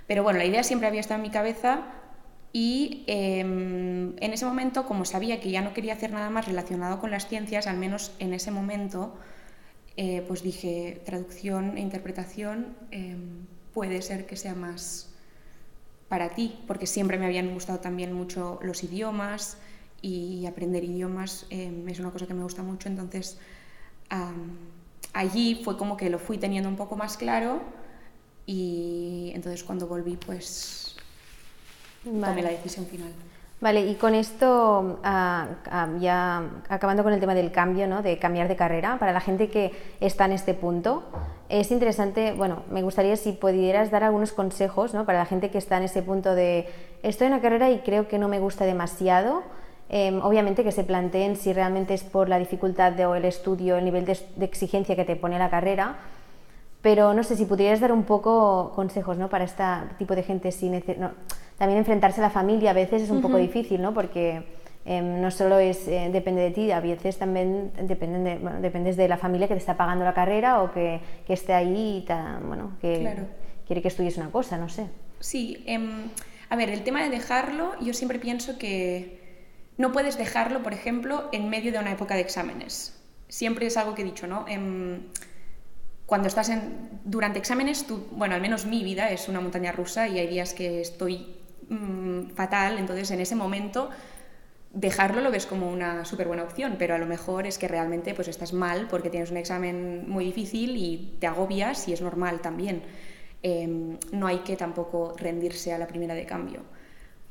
Pero 0.07 0.21
bueno, 0.21 0.37
la 0.37 0.45
idea 0.45 0.63
siempre 0.63 0.87
había 0.87 0.99
estado 0.99 1.17
en 1.17 1.23
mi 1.23 1.31
cabeza 1.31 1.81
y 2.53 3.03
em, 3.07 4.15
en 4.19 4.33
ese 4.33 4.45
momento, 4.45 4.85
como 4.85 5.03
sabía 5.03 5.41
que 5.41 5.49
ya 5.49 5.61
no 5.61 5.73
quería 5.73 5.93
hacer 5.93 6.11
nada 6.11 6.29
más 6.29 6.45
relacionado 6.45 6.99
con 6.99 7.09
las 7.09 7.27
ciencias, 7.27 7.65
al 7.65 7.77
menos 7.77 8.13
en 8.19 8.33
ese 8.33 8.51
momento, 8.51 9.15
eh, 9.97 10.23
pues 10.27 10.43
dije, 10.43 11.01
traducción 11.05 11.77
e 11.77 11.81
interpretación 11.81 12.77
em, 12.91 13.47
puede 13.73 14.03
ser 14.03 14.27
que 14.27 14.37
sea 14.37 14.53
más 14.53 15.09
para 16.07 16.29
ti, 16.29 16.59
porque 16.67 16.85
siempre 16.85 17.17
me 17.17 17.25
habían 17.25 17.51
gustado 17.51 17.79
también 17.79 18.13
mucho 18.13 18.59
los 18.61 18.83
idiomas, 18.83 19.57
y 20.01 20.45
aprender 20.45 20.83
idiomas 20.83 21.45
em, 21.49 21.87
es 21.89 21.99
una 21.99 22.11
cosa 22.11 22.27
que 22.27 22.33
me 22.33 22.43
gusta 22.43 22.63
mucho, 22.63 22.89
entonces 22.89 23.37
allí 25.13 25.61
fue 25.63 25.77
como 25.77 25.97
que 25.97 26.09
lo 26.09 26.19
fui 26.19 26.37
teniendo 26.37 26.69
un 26.69 26.75
poco 26.75 26.95
más 26.95 27.17
claro 27.17 27.59
Y 28.45 29.31
entonces 29.33 29.63
cuando 29.63 29.87
volví, 29.87 30.17
pues 30.17 30.95
tomé 32.03 32.43
la 32.43 32.51
decisión 32.51 32.85
final. 32.85 33.11
Vale, 33.61 33.87
y 33.87 33.95
con 33.95 34.13
esto, 34.13 34.99
ah, 35.03 35.47
ah, 35.71 35.89
ya 35.99 36.43
acabando 36.69 37.03
con 37.03 37.13
el 37.13 37.19
tema 37.19 37.33
del 37.33 37.51
cambio, 37.51 37.87
¿no? 37.87 38.01
de 38.03 38.19
cambiar 38.19 38.47
de 38.47 38.55
carrera, 38.55 38.99
para 38.99 39.13
la 39.13 39.21
gente 39.21 39.49
que 39.49 39.71
está 40.01 40.25
en 40.25 40.33
este 40.33 40.53
punto, 40.53 41.03
es 41.49 41.71
interesante, 41.71 42.33
bueno, 42.33 42.63
me 42.69 42.83
gustaría 42.83 43.15
si 43.15 43.31
pudieras 43.31 43.89
dar 43.91 44.03
algunos 44.03 44.33
consejos 44.33 44.93
¿no? 44.93 45.05
para 45.05 45.19
la 45.19 45.25
gente 45.25 45.49
que 45.49 45.57
está 45.57 45.77
en 45.77 45.83
ese 45.83 46.03
punto 46.03 46.35
de 46.35 46.67
estoy 47.01 47.25
en 47.27 47.33
la 47.33 47.41
carrera 47.41 47.71
y 47.71 47.79
creo 47.79 48.07
que 48.07 48.19
no 48.19 48.27
me 48.27 48.39
gusta 48.39 48.65
demasiado. 48.65 49.41
Em, 49.87 50.19
obviamente 50.21 50.63
que 50.63 50.71
se 50.71 50.83
planteen 50.83 51.35
si 51.35 51.53
realmente 51.53 51.93
es 51.93 52.03
por 52.03 52.27
la 52.27 52.39
dificultad 52.39 52.91
de, 52.91 53.05
o 53.05 53.13
el 53.13 53.25
estudio, 53.25 53.77
el 53.77 53.85
nivel 53.85 54.05
de, 54.05 54.17
exigencia 54.41 54.95
que 54.95 55.05
te 55.05 55.15
pone 55.15 55.37
la 55.37 55.49
carrera, 55.49 55.97
pero 56.81 57.13
no 57.13 57.23
sé 57.23 57.35
si 57.35 57.45
pudieras 57.45 57.79
dar 57.79 57.91
un 57.91 58.03
poco 58.03 58.71
consejos 58.75 59.17
¿no? 59.17 59.29
para 59.29 59.43
este 59.43 59.63
tipo 59.99 60.15
de 60.15 60.23
gente 60.23 60.51
si 60.51 60.69
no, 60.69 61.11
también 61.57 61.77
enfrentarse 61.77 62.19
a 62.19 62.23
la 62.23 62.29
familia 62.29 62.71
a 62.71 62.73
veces 62.73 63.03
es 63.03 63.09
un 63.09 63.21
poco 63.21 63.37
difícil, 63.37 63.81
¿no? 63.81 63.93
Porque 63.93 64.43
em, 64.85 65.21
no 65.21 65.31
solo 65.31 65.59
es, 65.59 65.87
eh, 65.87 66.09
depende 66.11 66.41
de 66.41 66.51
ti, 66.51 66.71
a 66.71 66.79
veces 66.79 67.17
también 67.17 67.71
dependen 67.83 68.23
de, 68.23 68.39
dependes 68.61 68.97
de 68.97 69.07
la 69.07 69.17
familia 69.17 69.47
que 69.47 69.53
te 69.53 69.59
está 69.59 69.77
pagando 69.77 70.03
la 70.03 70.13
carrera 70.13 70.63
o 70.63 70.71
que, 70.71 70.99
que 71.25 71.33
esté 71.33 71.53
ahí 71.53 72.05
y 72.07 72.45
bueno, 72.45 72.73
que 72.81 73.15
quiere 73.65 73.81
que 73.81 73.87
estudies 73.87 74.17
una 74.17 74.31
cosa, 74.31 74.57
no 74.57 74.67
sé. 74.67 74.87
Sí, 75.19 75.63
em, 75.65 76.09
a 76.49 76.55
ver, 76.55 76.69
el 76.69 76.83
tema 76.83 77.03
de 77.03 77.09
dejarlo, 77.09 77.71
yo 77.81 77.93
siempre 77.93 78.19
pienso 78.19 78.57
que 78.57 79.24
no 79.77 79.91
puedes 79.91 80.17
dejarlo, 80.17 80.63
por 80.63 80.73
ejemplo, 80.73 81.29
en 81.31 81.49
medio 81.49 81.71
de 81.71 81.79
una 81.79 81.91
época 81.91 82.15
de 82.15 82.21
exámenes. 82.21 82.99
Siempre 83.27 83.67
es 83.67 83.77
algo 83.77 83.95
que 83.95 84.03
he 84.03 84.05
dicho, 84.05 84.27
¿no? 84.27 84.45
Em, 84.47 85.03
cuando 86.05 86.27
estás 86.27 86.49
en, 86.49 87.01
durante 87.03 87.39
exámenes, 87.39 87.87
tú, 87.87 88.07
bueno, 88.11 88.35
al 88.35 88.41
menos 88.41 88.65
mi 88.65 88.83
vida 88.83 89.09
es 89.09 89.27
una 89.27 89.41
montaña 89.41 89.71
rusa 89.71 90.07
y 90.07 90.19
hay 90.19 90.27
días 90.27 90.53
que 90.53 90.81
estoy 90.81 91.35
Mm, 91.69 92.29
fatal, 92.35 92.77
entonces 92.77 93.09
en 93.11 93.19
ese 93.21 93.35
momento 93.35 93.89
dejarlo 94.71 95.21
lo 95.21 95.31
ves 95.31 95.45
como 95.47 95.71
una 95.71 96.05
súper 96.05 96.27
buena 96.27 96.43
opción, 96.43 96.75
pero 96.77 96.93
a 96.93 96.97
lo 96.97 97.05
mejor 97.07 97.47
es 97.47 97.57
que 97.57 97.67
realmente 97.67 98.13
pues 98.13 98.27
estás 98.27 98.53
mal 98.53 98.87
porque 98.89 99.09
tienes 99.09 99.31
un 99.31 99.37
examen 99.37 100.07
muy 100.07 100.25
difícil 100.25 100.75
y 100.77 101.17
te 101.19 101.27
agobias 101.27 101.87
y 101.87 101.93
es 101.93 102.01
normal 102.01 102.41
también. 102.41 102.83
Em, 103.41 103.97
no 104.11 104.27
hay 104.27 104.39
que 104.39 104.55
tampoco 104.57 105.15
rendirse 105.17 105.73
a 105.73 105.77
la 105.77 105.87
primera 105.87 106.13
de 106.13 106.25
cambio. 106.25 106.61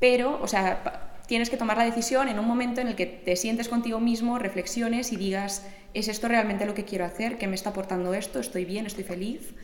Pero, 0.00 0.40
o 0.42 0.46
sea, 0.48 1.13
tienes 1.26 1.50
que 1.50 1.56
tomar 1.56 1.76
la 1.76 1.84
decisión 1.84 2.28
en 2.28 2.38
un 2.38 2.46
momento 2.46 2.80
en 2.80 2.88
el 2.88 2.96
que 2.96 3.06
te 3.06 3.36
sientes 3.36 3.68
contigo 3.68 4.00
mismo, 4.00 4.38
reflexiones 4.38 5.12
y 5.12 5.16
digas, 5.16 5.66
¿es 5.94 6.08
esto 6.08 6.28
realmente 6.28 6.66
lo 6.66 6.74
que 6.74 6.84
quiero 6.84 7.04
hacer? 7.04 7.38
¿Qué 7.38 7.46
me 7.46 7.54
está 7.54 7.70
aportando 7.70 8.14
esto? 8.14 8.40
¿Estoy 8.40 8.64
bien? 8.64 8.86
¿Estoy 8.86 9.04
feliz? 9.04 9.54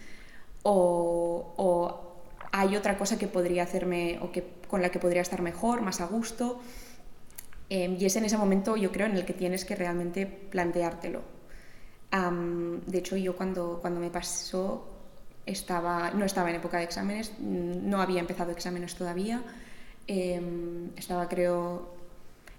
O, 0.63 1.55
o 1.57 2.11
hay 2.53 2.77
otra 2.77 2.99
cosa 2.99 3.19
que 3.19 3.27
podría 3.27 3.63
hacerme 3.63 4.19
o 4.23 4.33
que, 4.33 4.45
con 4.69 4.83
la 4.83 4.91
que 4.91 4.99
podría 4.99 5.23
estar 5.23 5.43
mejor, 5.43 5.83
más 5.83 6.01
a 6.01 6.07
gusto. 6.07 6.61
Em, 7.69 7.97
y 7.99 8.05
es 8.05 8.17
en 8.17 8.25
ese 8.25 8.37
momento, 8.37 8.77
yo 8.77 8.91
creo, 8.91 9.07
en 9.07 9.17
el 9.17 9.25
que 9.25 9.33
tienes 9.33 9.65
que 9.65 9.77
realmente 9.77 10.27
planteártelo. 10.27 11.23
de 12.11 12.99
hecho, 12.99 13.17
yo 13.17 13.37
cuando, 13.37 13.79
cuando 13.81 14.01
me 14.01 14.11
pasó, 14.11 14.89
estaba, 15.47 16.11
no 16.11 16.25
estaba 16.25 16.51
en 16.51 16.57
época 16.57 16.79
de 16.79 16.85
exámenes, 16.85 17.39
no 17.39 18.03
había 18.03 18.21
empezado 18.21 18.51
exámenes 18.51 18.97
todavía. 18.97 19.43
Em, 20.13 20.91
estaba, 20.97 21.29
creo, 21.29 21.95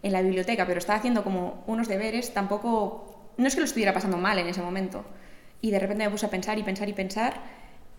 en 0.02 0.14
la 0.14 0.22
biblioteca, 0.22 0.66
pero 0.66 0.80
estaba 0.80 1.00
haciendo 1.00 1.22
como 1.22 1.66
unos 1.68 1.90
deberes, 1.90 2.34
tampoco, 2.34 3.34
no 3.36 3.46
es 3.46 3.56
que 3.56 3.60
lo 3.60 3.66
estuviera 3.66 3.94
pasando 3.94 4.16
mal 4.16 4.40
en 4.40 4.48
ese 4.48 4.62
momento. 4.62 5.04
Y 5.60 5.70
de 5.72 5.80
repente 5.80 6.06
me 6.06 6.10
puse 6.10 6.26
a 6.26 6.30
pensar 6.30 6.58
y 6.60 6.64
pensar 6.64 6.88
y 6.88 6.94
pensar 6.94 7.34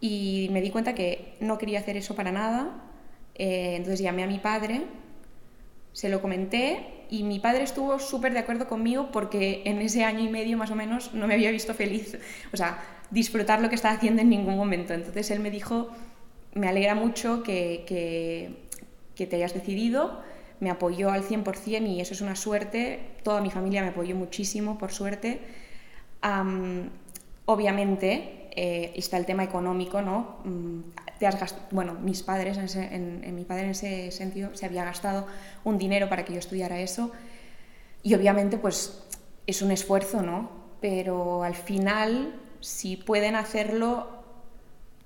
y 0.00 0.49
me 0.52 0.62
di 0.62 0.71
cuenta 0.71 0.94
que 0.94 1.37
no 1.40 1.59
quería 1.59 1.80
hacer 1.80 1.99
eso 1.99 2.14
para 2.14 2.32
nada. 2.32 2.82
Eh, 3.35 3.75
entonces 3.76 4.00
llamé 4.00 4.23
a 4.23 4.26
mi 4.26 4.38
padre, 4.38 4.85
se 5.92 6.09
lo 6.09 6.23
comenté 6.23 7.04
y 7.11 7.23
mi 7.23 7.38
padre 7.38 7.64
estuvo 7.64 7.99
súper 7.99 8.32
de 8.32 8.38
acuerdo 8.38 8.68
conmigo 8.68 9.11
porque 9.12 9.61
en 9.66 9.82
ese 9.82 10.02
año 10.04 10.21
y 10.21 10.30
medio 10.30 10.56
más 10.56 10.71
o 10.71 10.76
menos 10.76 11.12
no 11.12 11.26
me 11.26 11.35
había 11.35 11.50
visto 11.50 11.75
feliz, 11.75 12.16
o 12.54 12.56
sea, 12.56 12.82
disfrutar 13.11 13.61
lo 13.61 13.68
que 13.68 13.75
estaba 13.75 13.94
haciendo 13.94 14.23
en 14.23 14.30
ningún 14.30 14.56
momento. 14.56 14.94
Entonces 14.94 15.30
él 15.30 15.40
me 15.40 15.50
dijo, 15.50 15.90
me 16.54 16.68
alegra 16.68 16.94
mucho 16.94 17.42
que, 17.42 17.85
que, 17.87 18.62
te 19.14 19.37
hayas 19.37 19.54
decidido, 19.54 20.21
me 20.61 20.71
apoyó 20.71 21.11
al 21.11 21.23
100% 21.23 21.87
y 21.88 22.00
eso 22.00 22.14
es 22.14 22.21
una 22.21 22.37
suerte, 22.37 23.00
toda 23.23 23.40
mi 23.40 23.50
familia 23.50 23.83
me 23.83 23.88
apoyó 23.88 24.14
muchísimo, 24.16 24.78
por 24.78 24.92
suerte. 24.92 25.40
obviamente, 27.47 28.49
eh, 28.54 28.92
está 28.97 29.16
el 29.16 29.25
tema 29.25 29.45
económico, 29.45 30.02
¿no? 30.02 30.37
Mm, 30.45 30.81
te 31.19 31.26
has 31.26 31.57
bueno, 31.71 31.95
mis 31.95 32.23
padres, 32.23 32.59
en, 32.76 33.35
mi 33.35 33.45
padre 33.45 33.64
en 33.64 33.71
ese 33.71 34.11
sentido, 34.11 34.54
se 34.54 34.66
había 34.66 34.85
gastado 34.85 35.26
un 35.64 35.78
dinero 35.78 36.09
para 36.09 36.25
que 36.25 36.33
yo 36.35 36.38
estudiara 36.38 36.78
eso 36.81 37.11
y 38.02 38.14
obviamente 38.14 38.59
pues 38.59 39.04
es 39.47 39.62
un 39.62 39.71
esfuerzo, 39.71 40.23
¿no? 40.23 40.50
Pero 40.81 41.45
al 41.45 41.54
final, 41.54 42.35
si 42.61 42.97
pueden 42.97 43.37
hacerlo, 43.37 44.22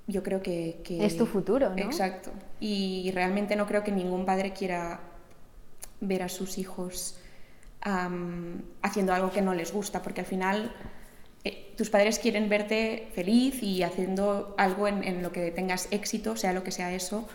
yo 0.07 0.23
creo 0.23 0.43
que... 0.43 0.83
es 0.89 1.17
tu 1.17 1.27
futuro, 1.27 1.71
¿no? 1.71 1.77
Exacto. 1.77 2.31
Y 2.61 3.11
realmente 3.13 3.57
no 3.57 3.67
creo 3.67 3.83
que 3.83 3.93
ningún 3.93 4.25
padre 4.25 4.53
quiera 4.53 5.01
ver 6.01 6.23
a 6.23 6.29
sus 6.29 6.59
hijos 6.59 7.19
haciendo 8.83 9.13
algo 9.13 9.31
que 9.31 9.43
no 9.43 9.55
les 9.55 9.73
gusta, 9.73 10.03
porque 10.03 10.21
al 10.21 10.27
final 10.27 10.75
eh, 11.45 11.73
tus 11.77 11.89
padres 11.89 12.19
quieren 12.19 12.49
verte 12.49 13.09
feliz 13.15 13.63
y 13.63 13.85
haciendo 13.85 14.57
algo 14.59 14.89
en, 14.89 15.23
lo 15.23 15.31
que 15.31 15.53
tengas 15.53 15.87
éxito, 15.93 16.37
sea 16.37 16.53
lo 16.53 16.65
que 16.65 16.73
sea 16.73 16.93
eso, 16.93 17.29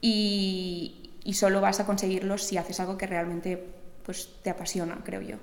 y, 0.00 1.04
solo 1.32 1.60
vas 1.60 1.80
a 1.80 1.84
conseguirlo 1.84 2.38
si 2.38 2.56
haces 2.56 2.80
algo 2.80 2.96
que 2.96 3.06
realmente 3.06 3.62
pues, 4.04 4.30
te 4.42 4.50
apasiona, 4.50 5.00
creo 5.04 5.20
yo. 5.20 5.36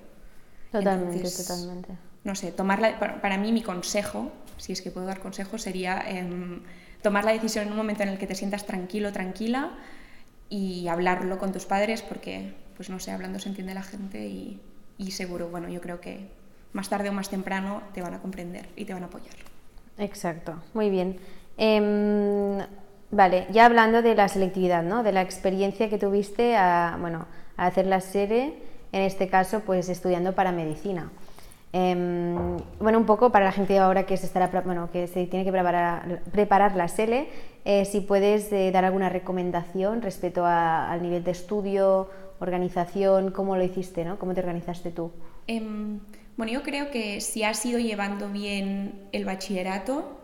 Totalmente, 0.72 1.30
totalmente. 1.30 1.90
No 2.26 2.34
sé, 2.34 2.50
tomar 2.50 2.98
para, 2.98 3.38
mí 3.38 3.52
mi 3.52 3.62
consejo, 3.62 4.32
si 4.56 4.72
es 4.72 4.82
que 4.82 4.90
puedo 4.90 5.06
dar 5.06 5.20
consejo, 5.20 5.58
sería 5.58 6.02
em, 6.08 6.60
tomar 7.00 7.24
la 7.24 7.30
decisión 7.30 7.66
en 7.66 7.70
un 7.70 7.76
momento 7.76 8.02
en 8.02 8.08
el 8.08 8.18
que 8.18 8.26
te 8.26 8.34
sientas 8.34 8.66
tranquilo, 8.66 9.12
tranquila 9.12 9.70
y 10.48 10.88
hablarlo 10.88 11.38
con 11.38 11.52
tus 11.52 11.66
padres 11.66 12.02
porque, 12.02 12.52
pues 12.74 12.90
no 12.90 12.98
sé, 12.98 13.12
hablando 13.12 13.38
se 13.38 13.48
entiende 13.48 13.74
la 13.74 13.84
gente 13.84 14.26
y, 14.26 14.60
y 14.98 15.12
seguro, 15.12 15.50
bueno, 15.50 15.68
yo 15.68 15.80
creo 15.80 16.00
que 16.00 16.26
más 16.72 16.88
tarde 16.88 17.10
o 17.10 17.12
más 17.12 17.28
temprano 17.28 17.82
te 17.94 18.02
van 18.02 18.14
a 18.14 18.18
comprender 18.18 18.66
y 18.74 18.86
te 18.86 18.92
van 18.92 19.04
a 19.04 19.06
apoyar. 19.06 19.36
Exacto, 19.96 20.60
muy 20.74 20.90
bien. 20.90 21.20
Em, 21.56 22.58
vale, 23.12 23.46
ya 23.52 23.66
hablando 23.66 24.02
de 24.02 24.16
la 24.16 24.26
selectividad, 24.26 24.82
¿no? 24.82 25.04
de 25.04 25.12
la 25.12 25.22
experiencia 25.22 25.88
que 25.88 25.96
tuviste 25.96 26.56
a, 26.56 26.98
bueno, 27.00 27.26
a 27.56 27.66
hacer 27.66 27.86
la 27.86 28.00
serie, 28.00 28.54
en 28.90 29.02
este 29.02 29.28
caso, 29.28 29.60
pues 29.60 29.88
estudiando 29.88 30.34
para 30.34 30.50
medicina. 30.50 31.12
Em, 31.78 32.56
bueno, 32.80 32.98
un 32.98 33.04
poco 33.04 33.30
para 33.30 33.44
la 33.44 33.52
gente 33.52 33.78
ahora 33.78 34.06
que 34.06 34.16
se, 34.16 34.24
estará, 34.24 34.48
bueno, 34.62 34.88
que 34.90 35.06
se 35.08 35.26
tiene 35.26 35.44
que 35.44 35.52
preparar, 35.52 36.22
preparar 36.32 36.74
la 36.74 36.88
SELE, 36.88 37.28
eh, 37.66 37.84
si 37.84 38.00
puedes 38.00 38.50
eh, 38.50 38.70
dar 38.72 38.86
alguna 38.86 39.10
recomendación 39.10 40.00
respecto 40.00 40.46
al 40.46 41.02
nivel 41.02 41.22
de 41.22 41.32
estudio, 41.32 42.08
organización, 42.38 43.30
cómo 43.30 43.58
lo 43.58 43.62
hiciste, 43.62 44.06
¿no? 44.06 44.18
cómo 44.18 44.32
te 44.32 44.40
organizaste 44.40 44.90
tú. 44.90 45.12
Em, 45.48 46.00
bueno, 46.38 46.50
yo 46.50 46.62
creo 46.62 46.90
que 46.90 47.20
si 47.20 47.42
has 47.42 47.66
ido 47.66 47.78
llevando 47.78 48.30
bien 48.30 49.08
el 49.12 49.26
bachillerato, 49.26 50.16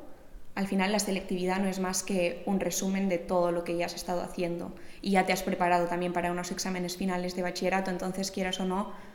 al 0.55 0.67
final 0.67 0.91
la 0.91 1.01
selectividad 1.01 1.59
no 1.59 1.69
es 1.69 1.81
más 1.81 2.03
que 2.03 2.43
un 2.47 2.61
resumen 2.61 3.11
de 3.11 3.19
todo 3.19 3.53
lo 3.53 3.63
que 3.63 3.77
ya 3.77 3.85
has 3.85 3.95
estado 3.95 4.23
haciendo 4.23 4.73
y 5.03 5.11
ya 5.11 5.27
te 5.27 5.35
has 5.35 5.43
preparado 5.43 5.87
también 5.87 6.15
para 6.15 6.33
unos 6.33 6.51
exámenes 6.51 6.97
finales 6.97 7.37
de 7.37 7.43
bachillerato, 7.43 7.91
entonces 7.91 8.31
quieras 8.31 8.59
o 8.59 8.65
no, 8.65 9.12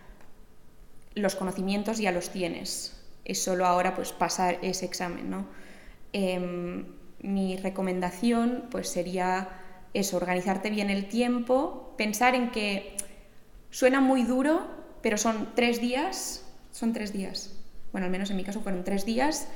los 1.18 1.36
conocimientos 1.36 1.98
ya 1.98 2.12
los 2.12 2.30
tienes. 2.30 2.96
Es 3.26 3.44
solo 3.44 3.66
ahora 3.66 3.96
pues 3.96 4.12
pasar 4.12 4.60
ese 4.62 4.86
examen, 4.86 5.30
¿no? 5.30 5.48
Em, 6.14 6.86
mi 7.22 7.58
recomendación 7.58 8.66
pues 8.72 8.90
sería 8.90 9.50
eso, 9.94 10.18
organizarte 10.18 10.70
bien 10.70 10.90
el 10.90 11.08
tiempo, 11.08 11.94
pensar 11.98 12.36
en 12.36 12.52
que 12.52 12.96
suena 13.72 14.00
muy 14.00 14.24
duro, 14.24 14.68
pero 15.02 15.18
son 15.18 15.50
tres 15.56 15.82
días 15.82 16.48
son 16.78 16.94
tres 16.94 17.12
días. 17.12 17.54
Bueno, 17.92 18.06
al 18.06 18.12
menos 18.12 18.30
en 18.30 18.38
mi 18.38 18.44
caso 18.44 18.62
fueron 18.62 18.84
tres 18.84 19.04
días 19.04 19.48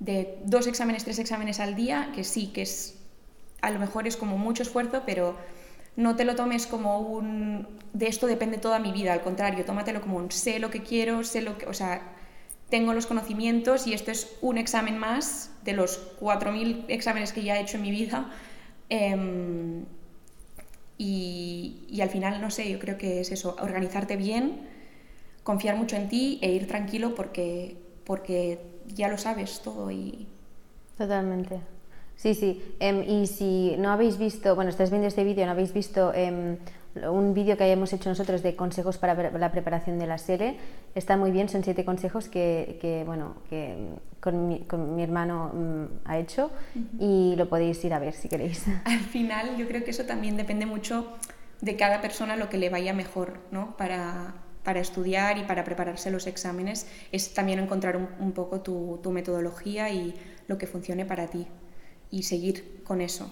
de 0.00 0.38
dos 0.44 0.66
exámenes, 0.66 1.04
tres 1.04 1.18
exámenes 1.18 1.60
al 1.60 1.74
día, 1.74 2.12
que 2.14 2.24
sí, 2.24 2.48
que 2.48 2.62
es 2.62 2.98
a 3.62 3.70
lo 3.70 3.78
mejor 3.78 4.06
es 4.06 4.16
como 4.16 4.36
mucho 4.36 4.62
esfuerzo, 4.62 5.02
pero 5.06 5.36
no 5.98 6.14
te 6.14 6.24
lo 6.24 6.36
tomes 6.36 6.68
como 6.68 7.00
un 7.00 7.66
de 7.92 8.06
esto 8.06 8.28
depende 8.28 8.58
toda 8.58 8.78
mi 8.78 8.92
vida, 8.92 9.12
al 9.12 9.20
contrario, 9.20 9.64
tómatelo 9.64 10.00
como 10.00 10.16
un 10.16 10.30
sé 10.30 10.60
lo 10.60 10.70
que 10.70 10.84
quiero, 10.84 11.24
sé 11.24 11.42
lo 11.42 11.58
que, 11.58 11.66
o 11.66 11.74
sea, 11.74 12.00
tengo 12.70 12.94
los 12.94 13.06
conocimientos 13.06 13.88
y 13.88 13.94
esto 13.94 14.12
es 14.12 14.36
un 14.40 14.58
examen 14.58 14.96
más 14.96 15.50
de 15.64 15.72
los 15.72 15.98
4.000 16.20 16.84
exámenes 16.86 17.32
que 17.32 17.42
ya 17.42 17.58
he 17.58 17.62
hecho 17.62 17.78
en 17.78 17.82
mi 17.82 17.90
vida. 17.90 18.30
Em, 18.88 19.86
y, 20.98 21.84
y, 21.88 22.00
al 22.00 22.10
final, 22.10 22.40
no 22.40 22.50
sé, 22.50 22.70
yo 22.70 22.78
creo 22.78 22.96
que 22.96 23.20
es 23.20 23.32
eso, 23.32 23.56
organizarte 23.60 24.16
bien 24.16 24.68
confiar 25.42 25.76
mucho 25.76 25.96
en 25.96 26.08
ti 26.08 26.38
e 26.42 26.52
ir 26.52 26.68
tranquilo 26.68 27.14
porque, 27.14 27.76
porque 28.04 28.60
ya 28.86 29.08
lo 29.08 29.18
sabes 29.18 29.62
todo 29.62 29.90
y... 29.90 30.28
Totalmente. 30.96 31.77
Sí, 32.18 32.34
sí. 32.34 32.60
Em, 32.80 33.04
y 33.08 33.28
si 33.28 33.76
no 33.78 33.90
habéis 33.90 34.18
visto, 34.18 34.56
bueno, 34.56 34.70
estás 34.70 34.90
viendo 34.90 35.06
este 35.06 35.22
vídeo, 35.22 35.46
no 35.46 35.52
habéis 35.52 35.72
visto 35.72 36.12
em, 36.12 36.56
un 37.08 37.32
vídeo 37.32 37.56
que 37.56 37.62
hayamos 37.62 37.92
hecho 37.92 38.08
nosotros 38.08 38.42
de 38.42 38.56
consejos 38.56 38.98
para 38.98 39.30
la 39.30 39.52
preparación 39.52 40.00
de 40.00 40.08
la 40.08 40.18
SELE, 40.18 40.56
está 40.96 41.16
muy 41.16 41.30
bien, 41.30 41.48
son 41.48 41.62
siete 41.62 41.84
consejos 41.84 42.28
que, 42.28 43.04
bueno, 43.06 43.36
que 43.48 43.76
con 44.18 44.48
mi, 44.48 45.02
hermano 45.02 45.52
mm, 45.54 45.84
ha 46.06 46.18
hecho 46.18 46.50
y 46.98 47.34
lo 47.36 47.48
podéis 47.48 47.84
ir 47.84 47.94
a 47.94 48.00
ver 48.00 48.14
si 48.14 48.28
queréis. 48.28 48.64
Al 48.84 48.98
final 48.98 49.56
yo 49.56 49.68
creo 49.68 49.84
que 49.84 49.92
eso 49.92 50.04
también 50.04 50.36
depende 50.36 50.66
mucho 50.66 51.12
de 51.60 51.76
cada 51.76 52.00
persona 52.00 52.34
lo 52.34 52.48
que 52.48 52.58
le 52.58 52.68
vaya 52.68 52.92
mejor, 52.94 53.38
¿no? 53.52 53.76
Para, 53.76 54.34
para 54.64 54.80
estudiar 54.80 55.38
y 55.38 55.44
para 55.44 55.62
prepararse 55.62 56.10
los 56.10 56.26
exámenes, 56.26 56.88
es 57.12 57.32
también 57.32 57.60
encontrar 57.60 57.96
un, 57.96 58.32
poco 58.32 58.60
tu, 58.60 58.98
tu, 59.04 59.12
metodología 59.12 59.88
y 59.90 60.16
lo 60.48 60.58
que 60.58 60.66
funcione 60.66 61.04
para 61.04 61.28
ti 61.28 61.46
y 62.10 62.22
seguir 62.22 62.82
con 62.84 63.00
eso. 63.00 63.30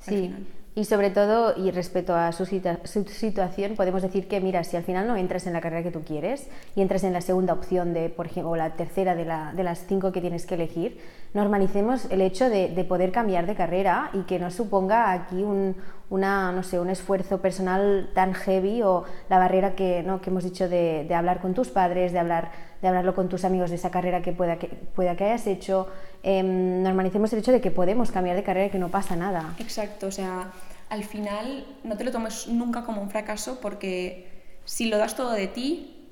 Sí, 0.00 0.32
y 0.78 0.84
sobre 0.84 1.08
todo, 1.08 1.54
y 1.56 1.70
respecto 1.70 2.14
a 2.14 2.32
su, 2.32 2.44
situación, 2.44 3.76
podemos 3.76 4.02
decir 4.02 4.28
que, 4.28 4.42
mira, 4.42 4.62
si 4.62 4.76
al 4.76 4.82
final 4.82 5.06
no 5.06 5.16
entras 5.16 5.46
en 5.46 5.54
la 5.54 5.62
carrera 5.62 5.82
que 5.82 5.90
tú 5.90 6.02
quieres 6.02 6.50
y 6.74 6.82
entras 6.82 7.02
en 7.02 7.14
la 7.14 7.22
segunda 7.22 7.54
opción, 7.54 7.94
de, 7.94 8.10
por 8.10 8.26
ejemplo, 8.26 8.50
o 8.50 8.56
la 8.56 8.74
tercera 8.74 9.14
de, 9.14 9.24
la, 9.24 9.54
de 9.54 9.64
las 9.64 9.86
cinco 9.86 10.12
que 10.12 10.20
tienes 10.20 10.44
que 10.44 10.54
elegir, 10.54 11.00
normalicemos 11.32 12.04
el 12.10 12.20
hecho 12.20 12.50
de, 12.50 12.68
de, 12.68 12.84
poder 12.84 13.10
cambiar 13.10 13.46
de 13.46 13.54
carrera 13.54 14.10
y 14.12 14.24
que 14.24 14.38
no 14.38 14.50
suponga 14.50 15.12
aquí 15.12 15.42
un, 15.42 15.76
una, 16.10 16.52
no 16.52 16.62
sé, 16.62 16.78
un 16.78 16.90
esfuerzo 16.90 17.40
personal 17.40 18.10
tan 18.14 18.34
heavy 18.34 18.82
o 18.82 19.04
la 19.30 19.38
barrera 19.38 19.74
que, 19.74 20.02
¿no? 20.02 20.20
que 20.20 20.28
hemos 20.28 20.44
dicho 20.44 20.68
de, 20.68 21.06
de 21.08 21.14
hablar 21.14 21.40
con 21.40 21.54
tus 21.54 21.68
padres, 21.68 22.12
de, 22.12 22.18
hablar, 22.18 22.52
de 22.86 22.90
hablarlo 22.90 23.14
con 23.14 23.28
tus 23.28 23.44
amigos 23.44 23.70
de 23.70 23.76
esa 23.76 23.90
carrera 23.90 24.22
que 24.22 24.32
pueda 24.32 24.58
que, 24.58 24.68
pueda 24.68 25.16
que 25.16 25.24
hayas 25.24 25.46
hecho. 25.46 25.88
Em, 26.22 26.82
normalicemos 26.82 27.32
el 27.32 27.40
hecho 27.40 27.52
de 27.52 27.60
que 27.60 27.70
podemos 27.70 28.10
cambiar 28.10 28.36
de 28.36 28.42
carrera 28.42 28.66
y 28.66 28.70
que 28.70 28.78
no 28.78 28.90
pasa 28.90 29.16
nada. 29.16 29.54
Exacto, 29.58 30.06
o 30.06 30.10
sea 30.12 30.50
al 30.88 31.04
final 31.04 31.66
no 31.84 31.96
te 31.96 32.04
lo 32.04 32.12
tomes 32.12 32.46
nunca 32.48 32.84
como 32.84 33.02
un 33.02 33.10
fracaso 33.10 33.60
porque 33.60 34.28
si 34.64 34.86
lo 34.86 34.98
das 34.98 35.16
todo 35.16 35.32
de 35.32 35.46
ti, 35.48 36.08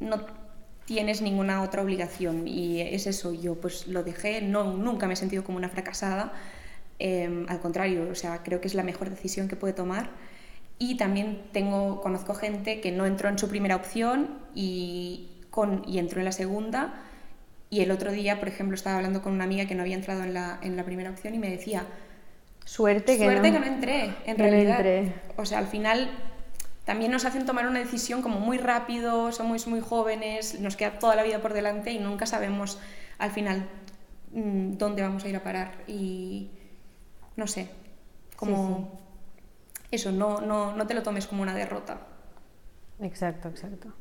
no 0.00 0.24
tienes 0.84 1.22
ninguna 1.22 1.62
otra 1.62 1.82
obligación 1.82 2.46
y 2.46 2.80
es 2.80 3.06
eso, 3.06 3.32
yo 3.32 3.60
pues 3.60 3.86
lo 3.86 4.02
dejé, 4.02 4.42
no, 4.42 4.64
nunca 4.64 5.06
me 5.06 5.14
he 5.14 5.16
sentido 5.16 5.44
como 5.44 5.58
una 5.58 5.68
fracasada, 5.68 6.32
em, 6.98 7.46
al 7.48 7.60
contrario, 7.60 8.08
o 8.10 8.14
sea, 8.14 8.42
creo 8.42 8.60
que 8.60 8.68
es 8.68 8.74
la 8.74 8.82
mejor 8.82 9.10
decisión 9.10 9.48
que 9.48 9.56
puede 9.56 9.72
tomar 9.72 10.10
y 10.78 10.96
también 10.96 11.42
tengo, 11.52 12.00
conozco 12.00 12.34
gente 12.34 12.80
que 12.80 12.90
no 12.92 13.06
entró 13.06 13.28
en 13.28 13.38
su 13.38 13.48
primera 13.48 13.76
opción 13.76 14.38
y, 14.54 15.28
con, 15.52 15.84
y 15.86 16.00
entró 16.00 16.18
en 16.18 16.24
la 16.24 16.32
segunda 16.32 16.94
y 17.70 17.80
el 17.80 17.92
otro 17.92 18.10
día, 18.10 18.40
por 18.40 18.48
ejemplo, 18.48 18.74
estaba 18.74 18.96
hablando 18.96 19.22
con 19.22 19.32
una 19.32 19.44
amiga 19.44 19.66
que 19.66 19.76
no 19.76 19.82
había 19.82 19.94
entrado 19.94 20.24
en 20.24 20.34
la, 20.34 20.58
en 20.60 20.76
la 20.76 20.84
primera 20.84 21.10
opción 21.10 21.34
y 21.34 21.38
me 21.38 21.48
decía, 21.48 21.86
Suerte 22.64 23.16
que, 23.16 23.24
Suerte 23.24 23.50
no, 23.50 23.60
que 23.60 23.66
no 23.66 23.74
entré, 23.74 24.14
en 24.26 24.36
realidad. 24.38 24.84
O 25.36 25.44
sea, 25.44 25.58
al 25.58 25.66
final 25.66 26.10
también 26.84 27.10
nos 27.10 27.24
hacen 27.24 27.46
tomar 27.46 27.66
una 27.66 27.78
decisión 27.78 28.22
como 28.22 28.40
muy 28.40 28.58
rápido, 28.58 29.32
somos 29.32 29.66
muy 29.66 29.80
jóvenes, 29.80 30.60
nos 30.60 30.76
queda 30.76 30.98
toda 30.98 31.16
la 31.16 31.22
vida 31.22 31.40
por 31.40 31.54
delante 31.54 31.92
y 31.92 31.98
nunca 31.98 32.26
sabemos 32.26 32.78
al 33.18 33.30
final 33.30 33.68
mm, 34.32 34.72
dónde 34.72 35.02
vamos 35.02 35.24
a 35.24 35.28
ir 35.28 35.36
a 35.36 35.42
parar. 35.42 35.72
Y 35.86 36.50
no 37.36 37.46
sé, 37.46 37.68
como 38.36 39.00
eso, 39.90 40.12
no, 40.12 40.40
no, 40.40 40.76
no 40.76 40.86
te 40.86 40.94
lo 40.94 41.02
tomes 41.02 41.26
como 41.26 41.42
una 41.42 41.54
derrota. 41.54 42.00
Exacto, 43.00 43.48
exacto. 43.48 43.94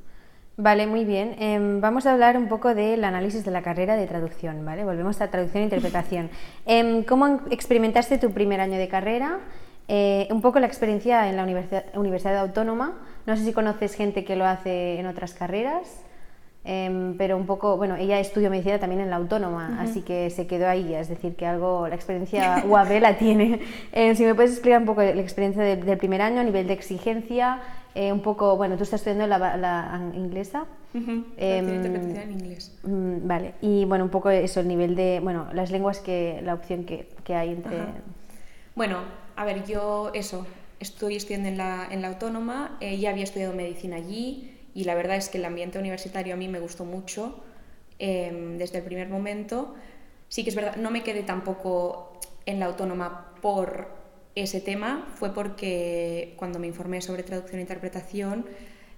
Vale, 0.58 0.86
muy 0.86 1.06
bien. 1.06 1.36
Em, 1.40 1.80
vamos 1.80 2.06
a 2.06 2.14
hablar 2.14 2.38
un 2.38 2.48
poco 2.48 2.76
del 2.76 3.04
análisis 3.04 3.46
de 3.46 3.52
la 3.52 3.62
carrera 3.62 3.96
de 3.96 4.06
traducción, 4.06 4.64
¿vale? 4.66 4.84
Volvemos 4.84 5.22
a 5.22 5.30
traducción 5.30 5.62
e 5.62 5.66
interpretación. 5.66 6.30
Em, 6.66 7.04
¿Cómo 7.04 7.40
experimentaste 7.50 8.18
tu 8.18 8.32
primer 8.32 8.60
año 8.60 8.78
de 8.78 8.88
carrera? 8.90 9.40
Eh, 9.88 10.28
un 10.30 10.42
poco 10.42 10.60
la 10.60 10.68
experiencia 10.68 11.30
en 11.30 11.38
la 11.38 11.44
Universidad, 11.44 11.86
Universidad 11.96 12.38
Autónoma. 12.38 13.00
No 13.26 13.38
sé 13.38 13.46
si 13.46 13.54
conoces 13.54 13.96
gente 13.96 14.26
que 14.26 14.36
lo 14.36 14.46
hace 14.46 15.00
en 15.00 15.08
otras 15.08 15.34
carreras, 15.34 16.04
em, 16.66 17.18
pero 17.18 17.38
un 17.38 17.46
poco, 17.46 17.78
bueno, 17.78 17.96
ella 17.96 18.20
estudió 18.20 18.50
medicina 18.50 18.78
también 18.78 19.02
en 19.02 19.10
la 19.10 19.16
Autónoma, 19.16 19.78
así 19.82 20.02
que 20.02 20.30
se 20.30 20.48
quedó 20.48 20.68
ahí, 20.68 20.94
es 20.94 21.08
decir, 21.10 21.36
que 21.36 21.46
algo, 21.46 21.88
la 21.88 21.96
experiencia 21.96 22.64
UAB 22.68 23.00
la 23.00 23.18
tiene. 23.18 23.62
si 24.16 24.24
me 24.26 24.36
puedes 24.36 24.52
explicar 24.52 24.80
un 24.80 24.86
poco 24.86 25.02
la 25.02 25.22
experiencia 25.22 25.64
del 25.64 25.98
primer 25.98 26.22
año 26.22 26.42
a 26.42 26.44
nivel 26.44 26.68
de 26.68 26.74
exigencia, 26.74 27.62
eh, 27.96 28.12
un 28.12 28.22
poco, 28.22 28.56
bueno, 28.56 28.78
tú 28.78 28.84
estás 28.84 29.02
estudiando 29.02 29.28
la, 29.28 29.58
la 29.58 30.12
inglesa. 30.14 30.66
interpretación 30.94 32.18
en 32.18 32.32
inglés. 32.32 32.78
Mm, 32.84 33.28
vale, 33.28 33.54
y 33.62 33.86
bueno, 33.86 34.06
un 34.06 34.10
poco 34.10 34.30
eso, 34.30 34.60
el 34.60 34.68
nivel 34.68 34.96
de, 34.96 35.20
bueno, 35.22 35.48
las 35.54 35.72
lenguas 35.72 36.00
que, 36.00 36.42
la 36.44 36.54
opción 36.54 36.86
que, 36.86 37.10
que 37.24 37.36
hay 37.36 37.50
entre... 37.50 37.78
Bueno, 38.76 39.00
a 39.36 39.46
ver, 39.46 39.66
yo 39.66 40.12
eso, 40.14 40.46
estoy 40.80 41.16
estudiando 41.16 41.50
en 41.50 41.58
la, 41.58 41.88
en 41.92 42.02
la 42.02 42.10
autónoma, 42.10 42.78
eh, 42.80 42.98
ya 42.98 43.10
había 43.10 43.24
estudiado 43.24 43.54
medicina 43.54 43.98
allí 43.98 44.58
y 44.74 44.86
la 44.86 44.96
verdad 44.96 45.18
es 45.18 45.30
que 45.30 45.38
el 45.38 45.46
ambiente 45.46 45.78
universitario 45.78 46.34
a 46.34 46.38
mí 46.38 46.48
me 46.48 46.60
gustó 46.60 46.86
mucho 46.86 47.44
em, 48.00 48.58
desde 48.58 48.80
el 48.80 48.84
primer 48.84 49.10
momento. 49.10 49.76
Sí 50.30 50.44
que 50.44 50.50
es 50.50 50.56
verdad, 50.56 50.78
no 50.78 50.92
me 50.92 51.04
quedé 51.04 51.24
tampoco 51.24 52.20
en 52.46 52.60
la 52.60 52.68
autónoma 52.68 53.34
por 53.42 54.01
ese 54.36 54.62
tema 54.62 55.08
fue 55.16 55.34
porque 55.34 56.34
cuando 56.38 56.60
me 56.60 56.68
informé 56.68 57.02
sobre 57.02 57.24
traducción 57.24 57.60
e 57.60 57.62
interpretación, 57.62 58.46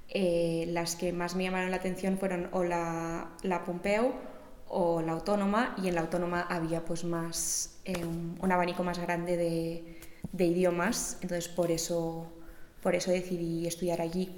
eh, 0.10 0.66
las 0.70 0.96
que 0.96 1.12
más 1.12 1.36
me 1.36 1.44
llamaron 1.44 1.72
la 1.72 1.78
atención 1.78 2.18
fueron 2.18 2.50
o 2.52 2.64
la, 2.64 3.32
la 3.42 3.64
Pompeu 3.64 4.14
o 4.68 5.02
la 5.02 5.14
Autónoma, 5.14 5.76
y 5.82 5.88
en 5.88 5.96
la 5.96 6.02
Autónoma 6.02 6.42
había 6.42 6.84
pues 6.86 7.04
más, 7.04 7.80
eh, 7.86 8.06
un, 8.06 8.52
abanico 8.52 8.84
más 8.84 9.00
grande 9.00 9.38
de, 9.38 10.00
de, 10.32 10.46
idiomas, 10.46 11.20
entonces 11.22 11.48
por 11.48 11.72
eso, 11.72 12.32
por 12.82 12.96
eso 12.96 13.12
decidí 13.12 13.68
estudiar 13.68 14.02
allí. 14.02 14.36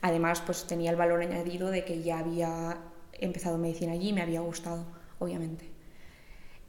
Además, 0.00 0.42
pues 0.44 0.66
tenía 0.66 0.90
el 0.90 0.96
valor 0.96 1.22
añadido 1.22 1.70
de 1.70 1.84
que 1.84 2.02
ya 2.02 2.18
había 2.18 2.78
empezado 3.12 3.58
medicina 3.58 3.92
allí 3.92 4.08
y 4.10 4.12
me 4.12 4.22
había 4.22 4.40
gustado, 4.40 4.84
obviamente. 5.18 5.74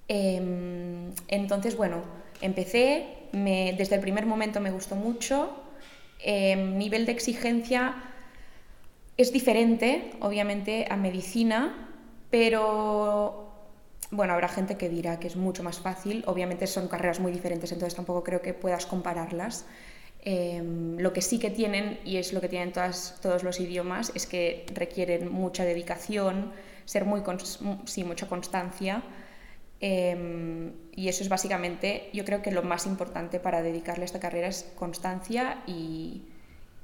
Em, 0.07 1.11
entonces, 1.27 1.75
bueno, 1.75 2.03
empecé, 2.41 3.24
desde 3.35 3.95
el 3.95 4.01
primer 4.01 4.25
momento 4.25 4.59
me 4.59 4.71
gustó 4.71 4.95
mucho. 4.95 5.61
Em, 6.19 6.77
nivel 6.77 7.05
de 7.05 7.11
exigencia 7.11 7.95
es 9.17 9.31
diferente, 9.31 10.11
obviamente, 10.21 10.87
a 10.89 10.95
medicina, 10.97 11.89
pero 12.29 13.51
bueno, 14.11 14.33
habrá 14.33 14.47
gente 14.47 14.77
que 14.77 14.89
dirá 14.89 15.19
que 15.19 15.27
es 15.27 15.35
mucho 15.35 15.63
más 15.63 15.79
fácil. 15.79 16.23
Obviamente 16.27 16.67
son 16.67 16.87
carreras 16.87 17.19
muy 17.19 17.31
diferentes, 17.31 17.71
entonces 17.71 17.95
tampoco 17.95 18.23
creo 18.23 18.41
que 18.41 18.53
puedas 18.53 18.85
compararlas. 18.85 19.65
Em, 20.23 20.97
lo 20.97 21.13
que 21.13 21.21
sí 21.21 21.37
que 21.37 21.51
tienen, 21.51 21.99
y 22.03 22.17
es 22.17 22.33
lo 22.33 22.41
que 22.41 22.49
tienen 22.49 22.73
todos 22.73 23.43
los 23.43 23.59
idiomas, 23.59 24.11
es 24.15 24.25
que 24.25 24.65
requieren 24.73 25.31
mucha 25.31 25.63
dedicación, 25.63 26.51
ser 26.85 27.05
muy, 27.05 27.21
sí, 27.85 28.03
mucha 28.03 28.27
constancia. 28.27 29.03
Em, 29.87 30.73
y 30.95 31.09
eso 31.09 31.21
es 31.21 31.29
básicamente, 31.29 32.09
yo 32.11 32.25
creo 32.25 32.41
que 32.41 32.49
lo 32.49 32.63
más 32.63 32.87
importante 32.87 33.39
para 33.39 33.61
dedicarle 33.61 34.01
a 34.01 34.05
esta 34.05 34.19
carrera 34.19 34.47
es 34.47 34.65
constancia 34.75 35.61
y, 35.67 36.23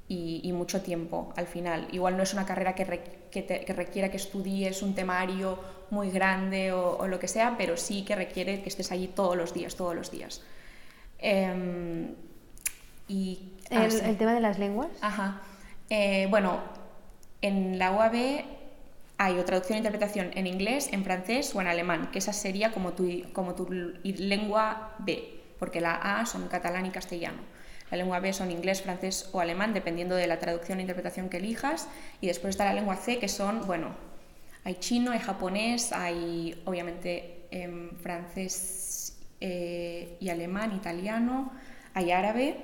y, 0.08 0.54
mucho 0.54 0.84
tiempo 0.84 1.34
al 1.36 1.48
final. 1.48 1.88
Igual 1.92 2.16
no 2.16 2.22
es 2.22 2.34
una 2.34 2.46
carrera 2.46 2.76
que, 2.76 2.86
que, 3.32 3.74
requiera 3.74 4.12
que 4.12 4.18
estudies 4.18 4.84
un 4.84 4.94
temario 4.94 5.58
muy 5.90 6.12
grande 6.12 6.74
o, 6.74 7.08
lo 7.08 7.18
que 7.18 7.28
sea, 7.28 7.56
pero 7.58 7.76
sí 7.76 8.06
que 8.06 8.16
requiere 8.16 8.62
que 8.62 8.70
estés 8.70 8.92
allí 8.92 9.08
todos 9.08 9.36
los 9.36 9.52
días, 9.52 9.76
todos 9.76 9.96
los 9.96 10.12
días. 10.12 10.44
Em, 11.18 12.14
y, 13.08 13.54
ah, 13.72 13.86
¿El, 13.86 14.16
tema 14.16 14.36
de 14.36 14.42
las 14.42 14.60
lenguas? 14.60 14.90
Ajá. 15.02 15.42
Eh, 15.90 16.28
bueno, 16.30 16.60
en 17.42 17.80
la 17.80 17.94
UAB 17.94 18.61
hay 19.22 19.38
o 19.38 19.46
traducción 19.46 19.76
e 19.78 19.86
interpretación 19.86 20.32
en 20.34 20.48
inglés, 20.48 20.90
en 20.92 21.04
francés 21.04 21.54
o 21.54 21.62
en 21.62 21.68
alemán, 21.68 22.10
que 22.12 22.18
esa 22.18 22.34
sería 22.34 22.72
como 22.72 22.94
tu, 22.94 23.06
como 23.34 23.54
tu 23.54 23.70
lengua 23.70 24.96
B, 24.98 25.38
porque 25.60 25.80
la 25.80 25.94
A 25.94 26.26
son 26.26 26.48
catalán 26.48 26.88
y 26.88 26.90
castellano. 26.90 27.38
La 27.92 27.98
lengua 27.98 28.20
B 28.20 28.34
son 28.34 28.50
inglés, 28.50 28.82
francés 28.82 29.30
o 29.32 29.40
alemán, 29.40 29.76
dependiendo 29.76 30.16
de 30.16 30.26
la 30.26 30.40
traducción 30.40 30.80
e 30.80 30.82
interpretación 30.82 31.30
que 31.30 31.38
elijas. 31.38 31.88
Y 32.20 32.26
después 32.26 32.56
está 32.56 32.66
la 32.66 32.74
lengua 32.74 32.96
C, 32.96 33.20
que 33.20 33.28
son, 33.28 33.68
bueno, 33.68 33.90
hay 34.64 34.76
chino, 34.80 35.12
hay 35.12 35.20
japonés, 35.20 35.94
hay 35.94 36.60
obviamente 36.66 37.46
em, 37.52 37.92
francés 37.98 39.20
eh, 39.40 40.18
y 40.20 40.30
alemán, 40.30 40.76
italiano, 40.76 41.52
hay 41.94 42.10
árabe. 42.10 42.58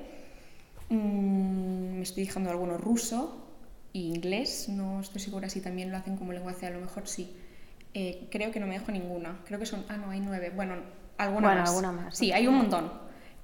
Mm, 0.90 1.98
me 1.98 2.02
estoy 2.02 2.26
dejando 2.26 2.50
alguno 2.50 2.80
ruso, 2.80 3.47
inglés, 4.06 4.70
no 4.70 5.00
estoy 5.02 5.22
segura 5.22 5.50
si 5.50 5.62
también 5.62 5.92
lo 5.92 5.98
hacen 5.98 6.18
como 6.18 6.34
lengua 6.34 6.54
C, 6.54 6.68
a 6.68 6.70
lo 6.72 6.80
mejor 6.80 7.08
sí. 7.08 7.36
Eh, 7.94 8.28
creo 8.30 8.52
que 8.52 8.60
no 8.60 8.68
me 8.68 8.78
dejo 8.78 8.92
ninguna, 8.92 9.40
creo 9.46 9.60
que 9.60 9.66
son, 9.66 9.86
ah, 9.90 9.98
no, 9.98 10.12
hay 10.12 10.20
nueve, 10.20 10.52
bueno, 10.56 10.76
alguna, 11.18 11.56
más. 11.56 11.70
alguna 11.70 11.92
más. 11.92 12.18
Sí, 12.18 12.32
hay 12.32 12.48
un 12.48 12.56
montón. 12.56 12.92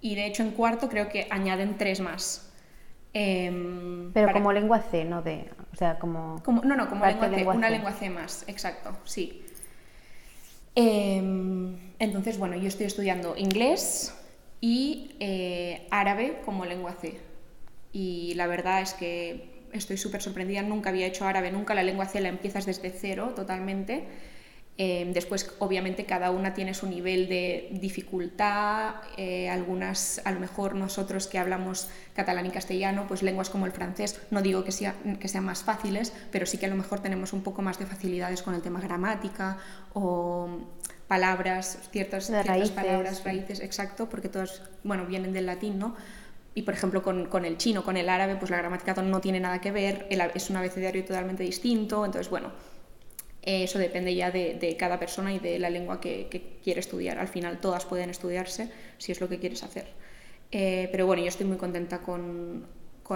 Y 0.02 0.16
de 0.16 0.26
hecho 0.26 0.44
en 0.44 0.52
cuarto 0.52 0.90
creo 0.90 1.10
que 1.10 1.28
añaden 1.30 1.78
tres 1.78 2.00
más. 2.02 2.52
Em, 3.14 4.12
Pero 4.12 4.32
como 4.32 4.52
lengua 4.52 4.82
C, 4.82 5.06
no 5.06 5.22
de, 5.22 5.50
o 5.72 5.76
sea, 5.76 5.98
como... 6.00 6.42
no, 6.46 6.76
no, 6.76 6.90
como 6.90 7.06
lengua 7.06 7.30
C, 7.30 7.46
una 7.46 7.70
lengua 7.70 7.92
C 7.92 8.10
más, 8.10 8.44
exacto, 8.48 8.98
sí. 9.06 9.46
Em, 10.76 11.78
Entonces, 12.00 12.38
bueno, 12.38 12.56
yo 12.56 12.68
estoy 12.68 12.88
estudiando 12.88 13.38
inglés 13.38 14.14
y 14.60 15.16
eh, 15.20 15.88
árabe 15.92 16.42
como 16.46 16.66
lengua 16.66 16.94
C. 16.94 17.20
Y 17.92 18.34
la 18.36 18.48
verdad 18.48 18.82
es 18.82 18.94
que 18.94 19.53
estoy 19.74 19.98
súper 19.98 20.22
sorprendida, 20.22 20.62
nunca 20.62 20.90
había 20.90 21.08
hecho 21.08 21.26
árabe, 21.26 21.52
nunca 21.52 21.74
la 21.74 21.84
lengua 21.84 22.06
C 22.06 22.22
la 22.22 22.30
empiezas 22.30 22.66
desde 22.66 22.90
cero 22.92 23.34
totalmente 23.36 24.06
Em, 24.76 25.14
después, 25.14 25.52
obviamente, 25.60 26.06
cada 26.06 26.32
una 26.32 26.56
tiene 26.56 26.74
su 26.74 26.88
nivel 26.88 27.30
de 27.30 27.70
dificultad. 27.74 28.96
Eh, 29.18 29.48
algunas, 29.48 30.20
a 30.26 30.32
lo 30.32 30.40
mejor 30.40 30.74
nosotros 30.74 31.28
que 31.28 31.38
hablamos 31.38 31.90
catalán 32.16 32.48
y 32.48 32.50
castellano, 32.50 33.06
pues 33.08 33.22
lenguas 33.22 33.52
como 33.52 33.68
el 33.68 33.72
francés, 33.72 34.20
no 34.32 34.42
digo 34.42 34.64
que, 34.64 34.72
sea, 34.72 34.96
que 35.20 35.28
sean 35.28 35.46
más 35.46 35.64
fáciles, 35.64 36.12
pero 36.32 36.48
sí 36.48 36.58
que 36.58 36.66
a 36.66 36.70
lo 36.70 36.76
mejor 36.76 37.02
tenemos 37.02 37.34
un 37.34 37.44
poco 37.44 37.62
más 37.62 37.78
de 37.78 37.86
facilidades 37.86 38.42
con 38.42 38.56
el 38.56 38.64
tema 38.64 38.82
gramática 38.82 39.60
o 39.94 40.50
palabras, 41.08 41.78
ciertas, 41.92 42.26
ciertas 42.26 42.72
palabras, 42.72 43.24
raíces, 43.24 43.60
exacto, 43.60 44.10
porque 44.10 44.28
todas, 44.28 44.64
bueno, 44.84 45.06
vienen 45.06 45.34
del 45.34 45.46
latín, 45.46 45.78
¿no? 45.78 45.96
Y 46.56 46.62
por 46.62 46.74
ejemplo, 46.74 47.02
con, 47.02 47.26
con, 47.26 47.46
el 47.46 47.58
chino, 47.58 47.84
con 47.84 47.98
el 47.98 48.10
árabe, 48.10 48.36
pues 48.36 48.52
la 48.52 48.58
gramática 48.58 48.94
no 49.02 49.22
tiene 49.22 49.40
nada 49.40 49.60
que 49.60 49.72
ver, 49.72 50.08
es 50.10 50.50
un 50.50 50.58
abecedario 50.58 51.04
totalmente 51.04 51.44
distinto, 51.44 52.06
entonces, 52.06 52.30
bueno, 52.30 52.52
eso 53.46 53.78
depende 53.78 54.16
ya 54.16 54.32
de, 54.32 54.76
cada 54.80 54.98
persona 55.00 55.34
y 55.34 55.40
de 55.40 55.60
la 55.60 55.70
lengua 55.70 56.00
que, 56.00 56.60
quiere 56.64 56.80
estudiar. 56.80 57.20
Al 57.20 57.28
final 57.28 57.60
todas 57.60 57.86
pueden 57.86 58.10
estudiarse 58.10 58.72
si 58.98 59.12
es 59.12 59.20
lo 59.20 59.28
que 59.28 59.40
quieres 59.40 59.64
hacer. 59.64 59.86
Eh, 60.52 60.88
pero 60.92 61.06
bueno, 61.06 61.24
yo 61.24 61.28
estoy 61.28 61.46
muy 61.46 61.58
contenta 61.58 62.00
con, 62.00 62.66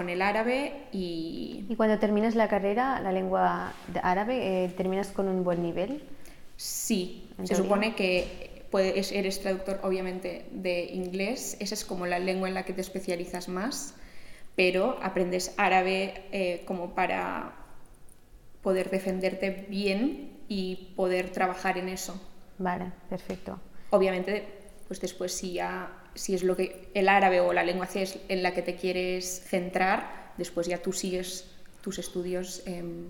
el 0.06 0.22
árabe 0.22 0.84
y... 0.92 1.64
¿Y 1.68 1.74
cuando 1.76 1.98
terminas 1.98 2.34
la 2.34 2.46
carrera, 2.48 3.00
la 3.00 3.10
lengua 3.10 3.72
árabe, 4.02 4.64
eh, 4.64 4.68
terminas 4.76 5.08
con 5.08 5.28
un 5.28 5.42
buen 5.42 5.62
nivel? 5.62 6.04
Sí, 6.56 7.30
se 7.42 7.54
supone 7.54 7.94
que 7.94 8.47
puedes, 8.70 9.12
eres 9.12 9.40
traductor 9.40 9.80
obviamente 9.82 10.46
de 10.50 10.84
inglés, 10.84 11.56
esa 11.60 11.74
es 11.74 11.84
como 11.84 12.06
la 12.06 12.18
lengua 12.18 12.48
en 12.48 12.54
la 12.54 12.64
que 12.64 12.72
te 12.72 12.80
especializas 12.80 13.48
más, 13.48 13.94
pero 14.56 14.98
aprendes 15.02 15.54
árabe 15.56 16.24
eh, 16.32 16.62
como 16.66 16.94
para 16.94 17.54
poder 18.62 18.90
defenderte 18.90 19.50
bien 19.68 20.38
y 20.48 20.92
poder 20.96 21.30
trabajar 21.30 21.78
en 21.78 21.88
eso. 21.88 22.20
Vale, 22.58 22.92
perfecto. 23.08 23.60
Obviamente, 23.90 24.46
pues 24.88 25.00
después 25.00 25.32
si 25.32 25.54
ya 25.54 25.98
si 26.14 26.34
es 26.34 26.42
lo 26.42 26.56
que 26.56 26.90
el 26.94 27.08
árabe 27.08 27.40
o 27.40 27.52
la 27.52 27.62
lengua 27.62 27.86
C 27.86 28.02
es 28.02 28.18
en 28.28 28.42
la 28.42 28.52
que 28.52 28.62
te 28.62 28.74
quieres 28.74 29.42
centrar, 29.46 30.32
después 30.36 30.66
ya 30.66 30.78
tú 30.78 30.92
sigues 30.92 31.50
tus 31.80 31.98
estudios 31.98 32.62
em, 32.66 33.06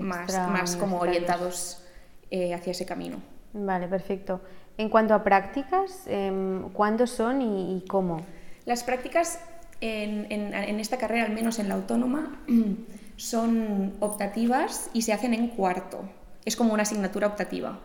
más, 0.00 0.32
más 0.32 0.76
como 0.76 0.98
orientados 0.98 1.82
eh, 2.30 2.52
hacia 2.52 2.72
ese 2.72 2.84
camino. 2.84 3.22
Vale, 3.52 3.88
perfecto. 3.88 4.40
En 4.78 4.88
cuanto 4.88 5.14
a 5.14 5.22
prácticas, 5.22 6.06
em, 6.06 6.70
¿cuándo 6.70 7.06
son 7.06 7.42
y, 7.42 7.84
cómo? 7.88 8.24
Las 8.64 8.84
prácticas 8.84 9.40
en, 9.80 10.26
en, 10.30 10.54
en, 10.54 10.80
esta 10.80 10.96
carrera, 10.96 11.24
al 11.24 11.32
menos 11.32 11.58
en 11.58 11.68
la 11.68 11.74
autónoma, 11.74 12.40
son 13.16 13.94
optativas 14.00 14.90
y 14.92 15.02
se 15.02 15.12
hacen 15.12 15.34
en 15.34 15.48
cuarto. 15.48 16.00
Es 16.44 16.56
como 16.56 16.72
una 16.72 16.82
asignatura 16.82 17.26
optativa. 17.26 17.78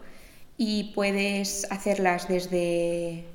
Y 0.57 0.93
puedes 0.95 1.71
hacerlas 1.71 2.27
desde, 2.27 3.25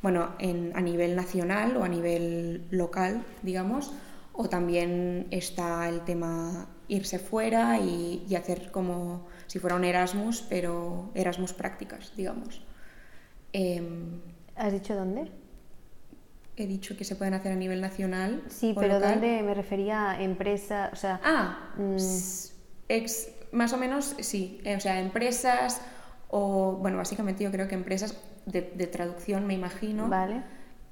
bueno, 0.00 0.30
a 0.38 0.80
nivel 0.80 1.16
nacional 1.16 1.76
o 1.76 1.84
a 1.84 1.88
nivel 1.88 2.62
local, 2.70 3.22
digamos, 3.42 3.92
o 4.32 4.48
también 4.48 5.26
está 5.30 5.88
el 5.88 6.02
tema 6.02 6.68
irse 6.88 7.18
fuera 7.18 7.78
y, 7.78 8.34
hacer 8.34 8.70
como 8.70 9.26
si 9.46 9.58
fuera 9.58 9.76
un 9.76 9.84
Erasmus, 9.84 10.42
pero 10.48 11.10
Erasmus 11.14 11.52
prácticas, 11.52 12.12
digamos. 12.16 12.62
Em, 13.52 14.20
¿Has 14.56 14.72
dicho 14.72 14.94
dónde? 14.94 15.30
he 16.62 16.66
dicho 16.66 16.96
que 16.96 17.04
se 17.04 17.16
pueden 17.16 17.34
hacer 17.34 17.52
a 17.52 17.56
nivel 17.56 17.80
nacional. 17.80 18.42
Sí, 18.48 18.74
pero 18.78 19.00
¿dónde 19.00 19.42
me 19.42 19.54
refería 19.54 20.10
a 20.10 20.22
empresa? 20.22 20.90
O 20.92 20.96
sea, 20.96 21.20
ah, 21.24 21.72
mm. 21.76 21.96
ex, 22.88 23.30
más 23.52 23.72
o 23.72 23.78
menos 23.78 24.14
sí. 24.20 24.60
Eh, 24.64 24.76
o 24.76 24.80
sea, 24.80 25.00
empresas 25.00 25.80
o, 26.28 26.72
bueno, 26.80 26.98
básicamente 26.98 27.44
yo 27.44 27.50
creo 27.50 27.66
que 27.66 27.74
empresas 27.74 28.16
de, 28.46 28.62
traducción, 28.86 29.46
me 29.46 29.54
imagino. 29.54 30.08
Vale. 30.08 30.42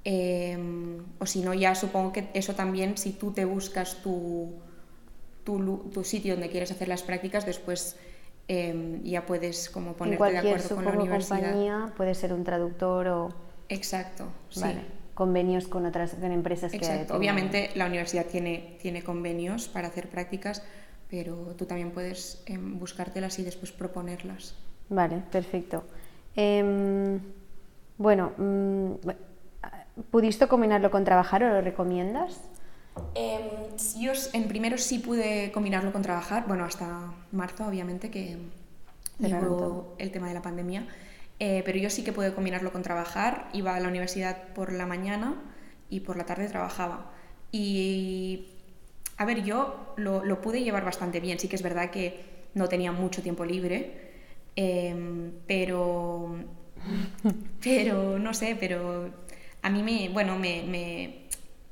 Em, 0.05 1.05
o 1.19 1.27
si 1.27 1.41
no, 1.41 1.55
ya 1.55 1.75
supongo 1.75 2.13
que 2.13 2.29
eso 2.35 2.55
también, 2.55 2.97
si 2.97 3.13
tú 3.13 3.33
te 3.33 3.45
buscas 3.45 4.03
tu, 4.03 4.55
tu, 5.45 5.91
tu 5.93 6.05
sitio 6.05 6.35
donde 6.35 6.49
quieres 6.49 6.71
hacer 6.71 6.89
las 6.89 7.03
prácticas, 7.03 7.45
después 7.45 7.97
em, 8.47 9.03
ya 9.03 9.27
puedes 9.27 9.69
como 9.69 9.95
ponerte 9.95 10.33
de 10.33 10.39
acuerdo 10.39 10.75
con 10.75 10.85
la 10.85 10.93
universidad. 10.93 11.41
compañía 11.41 11.93
puede 11.97 12.15
ser 12.15 12.33
un 12.33 12.45
traductor 12.45 13.09
o... 13.09 13.29
Exacto, 13.69 14.29
sí 14.49 14.63
convenios 15.19 15.67
con 15.67 15.85
otras 15.85 16.15
empresas 16.23 16.73
Exacto. 16.73 17.17
Obviamente 17.17 17.73
la 17.75 17.87
universidad 17.87 18.27
tiene, 18.27 18.77
tiene 18.81 19.03
convenios 19.03 19.67
para 19.67 19.89
hacer 19.89 20.09
prácticas, 20.09 20.63
pero 21.11 21.35
tú 21.57 21.67
también 21.67 21.91
puedes 21.91 22.41
em, 22.47 22.79
buscártelas 22.79 23.37
y 23.41 23.43
después 23.43 23.73
proponerlas. 23.73 24.55
Vale, 24.89 25.25
perfecto. 25.33 25.83
Bueno, 27.97 28.33
mm, 28.37 28.93
¿pudiste 30.11 30.47
combinarlo 30.47 30.91
con 30.91 31.05
trabajar 31.05 31.43
o 31.43 31.49
lo 31.49 31.61
recomiendas? 31.61 32.41
Em, 33.15 33.43
yo 34.01 34.13
en 34.33 34.49
primero 34.49 34.79
sí 34.79 34.99
pude 34.99 35.53
combinarlo 35.53 35.93
con 35.93 36.03
trabajar, 36.03 36.47
bueno, 36.47 36.65
hasta 36.65 37.13
marzo 37.33 37.67
obviamente 37.67 38.11
que 38.11 38.39
llegó 39.19 39.95
el 39.99 40.11
tema 40.11 40.29
de 40.29 40.35
la 40.35 40.43
pandemia. 40.43 40.87
Eh, 41.41 41.63
pero 41.65 41.79
yo 41.79 41.89
sí 41.89 42.03
que 42.03 42.13
pude 42.13 42.35
combinarlo 42.35 42.73
con 42.73 42.83
trabajar. 42.83 43.49
Iba 43.53 43.77
a 43.77 43.81
la 43.81 43.89
universidad 43.89 44.49
por 44.55 44.73
la 44.73 44.87
mañana 44.87 45.35
y 45.89 46.01
por 46.01 46.17
la 46.17 46.27
tarde 46.27 46.49
trabajaba. 46.49 47.11
Y, 47.53 48.49
a 49.17 49.25
ver, 49.25 49.45
yo 49.45 49.95
lo, 49.97 50.41
pude 50.41 50.63
llevar 50.63 50.85
bastante 50.85 51.21
bien. 51.21 51.39
Sí 51.39 51.49
que 51.49 51.57
es 51.57 51.63
verdad 51.63 51.91
que 51.91 52.25
no 52.55 52.69
tenía 52.69 52.93
mucho 52.93 53.23
tiempo 53.23 53.45
libre, 53.45 54.11
em, 54.57 55.33
pero, 55.47 56.37
pero, 57.63 58.19
no 58.19 58.35
sé, 58.35 58.57
pero 58.59 59.11
a 59.69 59.71
mí 59.71 59.83
me, 59.83 60.09
bueno, 60.09 60.37
me, 60.39 61.27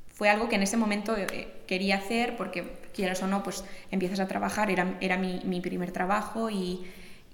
fue 0.07 0.29
algo 0.29 0.47
que 0.47 0.55
en 0.55 0.63
ese 0.63 0.77
momento 0.77 1.17
eh, 1.17 1.47
quería 1.67 1.97
hacer 1.97 2.37
porque, 2.37 2.87
quieras 2.93 3.21
o 3.23 3.27
no, 3.27 3.43
pues 3.43 3.63
empiezas 3.91 4.19
a 4.19 4.27
trabajar, 4.27 4.71
era, 4.71 4.97
era 5.01 5.17
mi, 5.17 5.41
mi 5.43 5.61
primer 5.61 5.91
trabajo 5.91 6.49
y 6.49 6.85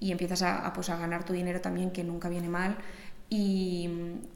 y 0.03 0.11
empiezas 0.11 0.41
a, 0.41 0.73
pues, 0.73 0.89
a 0.89 0.97
ganar 0.97 1.23
tu 1.23 1.31
dinero 1.31 1.61
también, 1.61 1.91
que 1.91 2.03
nunca 2.03 2.27
viene 2.27 2.49
mal, 2.49 2.75
y, 3.29 3.89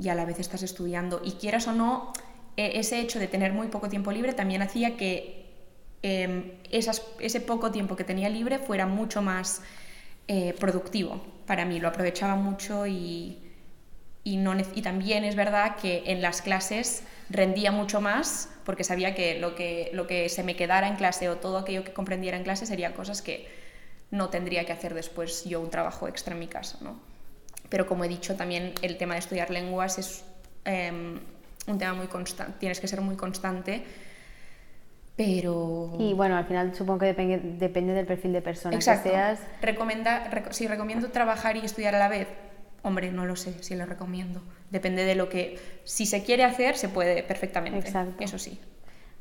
a 0.10 0.16
la 0.16 0.24
vez 0.24 0.40
estás 0.40 0.64
estudiando. 0.64 1.22
Y 1.26 1.34
quieras 1.34 1.68
o 1.68 1.74
no, 1.74 2.14
e, 2.56 2.80
ese 2.80 3.02
hecho 3.02 3.20
de 3.20 3.28
tener 3.28 3.52
muy 3.52 3.68
poco 3.68 3.90
tiempo 3.90 4.14
libre 4.14 4.32
también 4.32 4.62
hacía 4.62 4.96
que 4.96 5.46
em, 6.04 6.54
ese 6.72 7.42
poco 7.42 7.70
tiempo 7.72 7.98
que 7.98 8.06
tenía 8.06 8.30
libre 8.30 8.60
fuera 8.60 8.86
mucho 8.86 9.22
más 9.22 9.62
eh, 10.30 10.56
productivo 10.58 11.22
para 11.46 11.66
mí. 11.66 11.82
Lo 11.82 11.90
aprovechaba 11.90 12.36
mucho 12.36 12.88
y, 12.88 13.38
y, 14.28 14.36
no, 14.36 14.54
y 14.76 14.82
también 14.82 15.24
es 15.24 15.38
verdad 15.38 15.78
que 15.78 16.04
en 16.08 16.22
las 16.22 16.42
clases 16.42 17.04
rendía 17.30 17.72
mucho 17.72 18.02
más 18.02 18.50
porque 18.66 18.84
sabía 18.84 19.16
que 19.16 19.40
lo, 19.40 19.56
que 19.56 19.90
lo 19.94 20.06
que 20.06 20.28
se 20.28 20.44
me 20.44 20.58
quedara 20.58 20.90
en 20.90 20.98
clase 20.98 21.30
o 21.30 21.38
todo 21.38 21.58
aquello 21.60 21.86
que 21.86 21.94
comprendiera 21.94 22.36
en 22.36 22.44
clase 22.44 22.66
serían 22.66 22.92
cosas 22.92 23.22
que 23.22 23.48
no 24.12 24.28
tendría 24.28 24.66
que 24.66 24.74
hacer 24.74 24.94
después 24.94 25.46
yo 25.46 25.62
un 25.62 25.70
trabajo 25.70 26.10
extra 26.10 26.34
en 26.34 26.42
mi 26.42 26.48
casa. 26.48 26.78
¿no? 26.82 27.00
Pero 27.70 27.88
como 27.88 28.04
he 28.04 28.10
dicho, 28.10 28.36
también 28.36 28.74
el 28.82 28.98
tema 28.98 29.14
de 29.14 29.22
estudiar 29.22 29.50
lenguas 29.50 29.98
es 29.98 30.26
em, 30.66 31.22
un 31.66 31.78
tema 31.78 31.94
muy 31.94 32.08
constante, 32.08 32.60
tienes 32.60 32.82
que 32.82 32.90
ser 32.90 33.00
muy 33.00 33.16
constante. 33.16 33.86
Pero... 35.16 35.96
Y 36.00 36.14
bueno, 36.14 36.36
al 36.36 36.46
final 36.46 36.76
supongo 36.76 37.00
que 37.00 37.06
depende, 37.06 37.40
depende 37.40 37.94
del 37.94 38.06
perfil 38.06 38.34
de 38.34 38.42
persona 38.42 38.76
Exacto. 38.76 39.04
que 39.04 39.10
seas. 39.12 39.40
Recomenda, 39.62 40.30
si 40.52 40.68
recomiendo 40.68 41.12
trabajar 41.12 41.56
y 41.56 41.62
estudiar 41.62 41.96
a 41.96 42.00
la 42.00 42.10
vez, 42.10 42.28
hombre, 42.88 43.12
no 43.12 43.26
lo 43.26 43.36
sé 43.36 43.62
si 43.64 43.76
lo 43.76 43.86
recomiendo. 43.86 44.42
Depende 44.70 45.04
de 45.04 45.16
lo 45.16 45.30
que... 45.30 45.60
Si 45.84 46.06
se 46.06 46.24
quiere 46.24 46.44
hacer, 46.44 46.78
se 46.78 46.90
puede 46.90 47.24
perfectamente. 47.24 47.80
Exacto. 47.80 48.24
Eso 48.24 48.38
sí. 48.38 48.60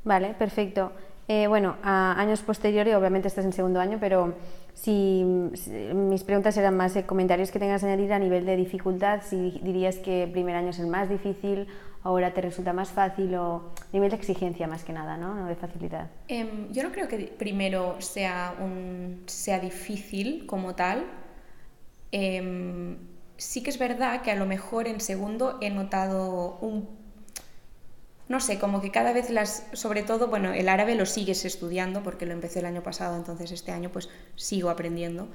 Vale, 0.05 0.35
perfecto. 0.35 0.93
Eh, 1.29 1.49
bueno, 1.49 1.77
a 1.83 2.19
años 2.21 2.41
posteriores, 2.43 2.95
obviamente 2.95 3.27
estás 3.27 3.45
en 3.45 3.53
segundo 3.53 3.81
año, 3.81 3.99
pero 4.01 4.35
si, 4.75 5.25
mis 5.25 6.23
preguntas 6.23 6.57
eran 6.57 6.77
más 6.77 6.97
comentarios 7.05 7.51
que 7.51 7.59
tengas 7.59 7.81
que 7.81 7.89
añadir 7.89 8.13
a 8.13 8.19
nivel 8.19 8.47
de 8.47 8.57
dificultad, 8.57 9.23
si 9.25 9.59
dirías 9.63 9.97
que 9.97 10.25
el 10.25 10.31
primer 10.31 10.55
año 10.55 10.71
es 10.71 10.79
el 10.79 10.87
más 10.87 11.09
difícil, 11.09 11.67
ahora 12.05 12.33
te 12.33 12.41
resulta 12.41 12.73
más 12.73 12.91
fácil 12.91 13.35
o 13.35 13.73
nivel 13.93 14.11
de 14.11 14.17
exigencia 14.17 14.69
más 14.69 14.85
que 14.85 14.93
nada, 14.93 15.17
¿no? 15.17 15.35
no 15.35 15.47
de 15.47 15.57
facilidad. 15.57 16.09
Em, 16.29 16.71
yo 16.73 16.85
no 16.85 16.93
creo 16.93 17.09
que 17.09 17.35
primero 17.37 17.97
sea, 18.01 18.55
un, 18.61 19.25
sea 19.27 19.59
difícil 19.59 20.47
como 20.47 20.77
tal. 20.77 21.05
Sí 23.37 23.63
que 23.63 23.71
es 23.71 23.79
verdad 23.79 24.23
que 24.23 24.31
a 24.31 24.37
lo 24.37 24.47
mejor 24.47 24.89
en 24.89 25.01
segundo 25.01 25.59
he 25.61 25.71
notado 25.71 26.59
un 26.61 27.07
no 28.29 28.41
sé, 28.41 28.59
como 28.59 28.81
que 28.81 28.91
cada 28.91 29.13
vez 29.13 29.31
las, 29.31 29.67
sobre 29.73 30.03
todo, 30.03 30.27
bueno, 30.27 30.53
el 30.53 30.69
árabe 30.69 30.97
lo 30.97 31.07
sigues 31.07 31.45
estudiando 31.45 32.03
porque 32.03 32.27
lo 32.27 32.33
empecé 32.33 32.59
el 32.59 32.67
año 32.67 32.83
pasado, 32.83 33.17
entonces 33.17 33.53
este 33.53 33.71
año 33.71 33.91
pues 33.91 34.09
sigo 34.35 34.71
aprendiendo, 34.71 35.29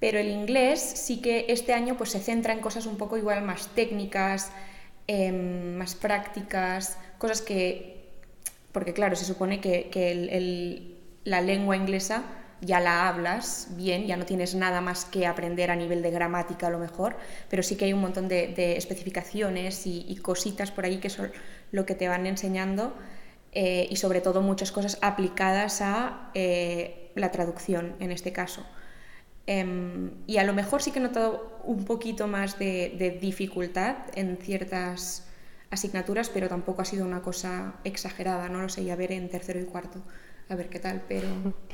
Pero 0.00 0.18
el 0.18 0.28
inglés 0.30 0.80
sí 0.80 1.20
que 1.20 1.46
este 1.48 1.74
año 1.74 1.96
pues, 1.96 2.10
se 2.10 2.20
centra 2.20 2.54
en 2.54 2.60
cosas 2.60 2.86
un 2.86 2.96
poco 2.96 3.18
igual 3.18 3.42
más 3.42 3.68
técnicas, 3.74 4.50
em, 5.06 5.76
más 5.76 5.94
prácticas, 5.94 6.98
cosas 7.18 7.42
que, 7.42 8.08
porque 8.72 8.92
claro, 8.94 9.16
se 9.16 9.24
supone 9.24 9.60
que, 9.60 10.96
la 11.24 11.42
lengua 11.42 11.76
inglesa 11.76 12.24
ya 12.60 12.80
la 12.80 13.08
hablas 13.08 13.68
bien, 13.70 14.06
ya 14.06 14.16
no 14.16 14.26
tienes 14.26 14.54
nada 14.54 14.80
más 14.80 15.04
que 15.04 15.26
aprender 15.26 15.70
a 15.70 15.76
nivel 15.76 16.02
de 16.02 16.10
gramática 16.10 16.66
a 16.66 16.70
lo 16.70 16.78
mejor, 16.78 17.16
pero 17.48 17.62
sí 17.62 17.76
que 17.76 17.86
hay 17.86 17.92
un 17.92 18.00
montón 18.00 18.28
de, 18.28 18.76
especificaciones 18.76 19.86
y, 19.86 20.16
cositas 20.22 20.70
por 20.70 20.84
ahí 20.84 20.98
que 20.98 21.10
son 21.10 21.32
lo 21.72 21.86
que 21.86 21.94
te 21.94 22.08
van 22.08 22.26
enseñando 22.26 22.94
eh, 23.52 23.88
y 23.90 23.96
sobre 23.96 24.20
todo 24.20 24.42
muchas 24.42 24.72
cosas 24.72 24.98
aplicadas 25.00 25.80
a 25.80 26.30
eh, 26.34 27.10
la 27.14 27.30
traducción 27.30 27.96
en 28.00 28.12
este 28.12 28.32
caso. 28.32 28.64
Em, 29.46 30.12
y 30.28 30.36
a 30.36 30.44
lo 30.44 30.52
mejor 30.52 30.80
sí 30.82 30.92
que 30.92 31.00
he 31.00 31.02
notado 31.02 31.60
un 31.64 31.84
poquito 31.84 32.28
más 32.28 32.58
de, 32.58 33.18
dificultad 33.20 33.96
en 34.14 34.36
ciertas 34.36 35.26
asignaturas, 35.70 36.28
pero 36.28 36.48
tampoco 36.48 36.82
ha 36.82 36.84
sido 36.84 37.04
una 37.04 37.22
cosa 37.22 37.74
exagerada, 37.84 38.48
no 38.48 38.62
lo 38.62 38.68
sé, 38.68 38.84
ya 38.84 38.94
ver 38.96 39.10
en 39.12 39.28
tercero 39.28 39.58
y 39.60 39.64
cuarto, 39.64 40.02
a 40.50 40.56
ver 40.56 40.68
qué 40.68 40.80
tal, 40.80 41.02
pero, 41.08 41.28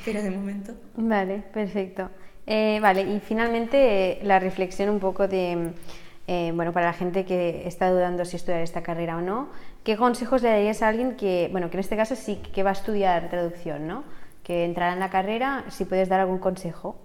pero 0.05 0.23
de 0.23 0.31
momento. 0.31 0.75
Vale, 0.97 1.43
perfecto. 1.53 2.11
Eh, 2.47 2.79
vale, 2.81 3.03
y 3.03 3.21
finalmente 3.21 4.21
la 4.23 4.39
reflexión 4.39 4.91
un 4.91 5.01
poco 5.01 5.27
de, 5.27 5.73
eh, 6.29 6.53
bueno, 6.55 6.73
para 6.73 6.87
la 6.87 6.93
gente 6.93 7.25
que 7.25 7.67
está 7.67 7.91
dudando 7.91 8.25
si 8.25 8.37
estudiar 8.37 8.61
esta 8.61 8.83
carrera 8.83 9.17
o 9.17 9.21
no, 9.21 9.49
¿qué 9.83 9.97
consejos 9.97 10.43
le 10.43 10.51
darías 10.51 10.83
a 10.83 10.89
alguien 10.89 11.17
que, 11.17 11.49
bueno, 11.51 11.71
que 11.71 11.77
en 11.77 11.81
este 11.81 11.97
caso 11.97 12.15
sí 12.15 12.37
que 12.53 12.63
va 12.63 12.71
a 12.71 12.75
estudiar 12.75 13.31
traducción, 13.31 13.87
¿no? 13.87 14.05
Que 14.45 14.65
entrará 14.65 14.93
en 14.93 15.01
la 15.01 15.11
carrera, 15.11 15.65
si 15.71 15.87
puedes 15.87 16.09
dar 16.09 16.21
algún 16.21 16.39
consejo. 16.39 16.97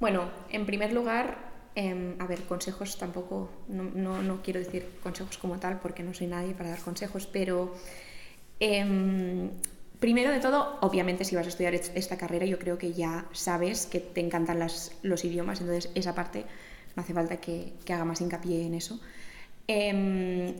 Bueno, 0.00 0.30
en 0.50 0.66
primer 0.66 0.92
lugar, 0.92 1.38
em, 1.74 2.16
a 2.18 2.26
ver, 2.26 2.42
consejos 2.42 2.98
tampoco, 2.98 3.50
no, 3.68 4.42
quiero 4.42 4.58
decir 4.58 4.98
consejos 5.02 5.38
como 5.38 5.58
tal 5.58 5.78
porque 5.78 6.02
no 6.02 6.12
soy 6.14 6.26
nadie 6.26 6.52
para 6.52 6.70
dar 6.70 6.80
consejos, 6.80 7.26
pero 7.26 7.74
em, 8.58 9.50
primero 10.00 10.32
de 10.32 10.40
todo, 10.40 10.78
obviamente 10.80 11.24
si 11.24 11.36
vas 11.36 11.46
a 11.46 11.50
estudiar 11.50 11.74
esta 11.74 12.16
carrera 12.16 12.46
yo 12.46 12.58
creo 12.58 12.78
que 12.78 12.92
ya 12.92 13.26
sabes 13.32 13.86
que 13.86 14.00
te 14.00 14.20
encantan 14.20 14.58
los 14.58 15.24
idiomas, 15.24 15.60
entonces 15.60 15.90
esa 15.94 16.14
parte 16.14 16.46
no 16.96 17.02
hace 17.02 17.14
falta 17.14 17.36
que, 17.36 17.74
haga 17.88 18.04
más 18.04 18.20
hincapié 18.20 18.66
en 18.66 18.74
eso. 18.74 19.00
Em, 19.66 20.54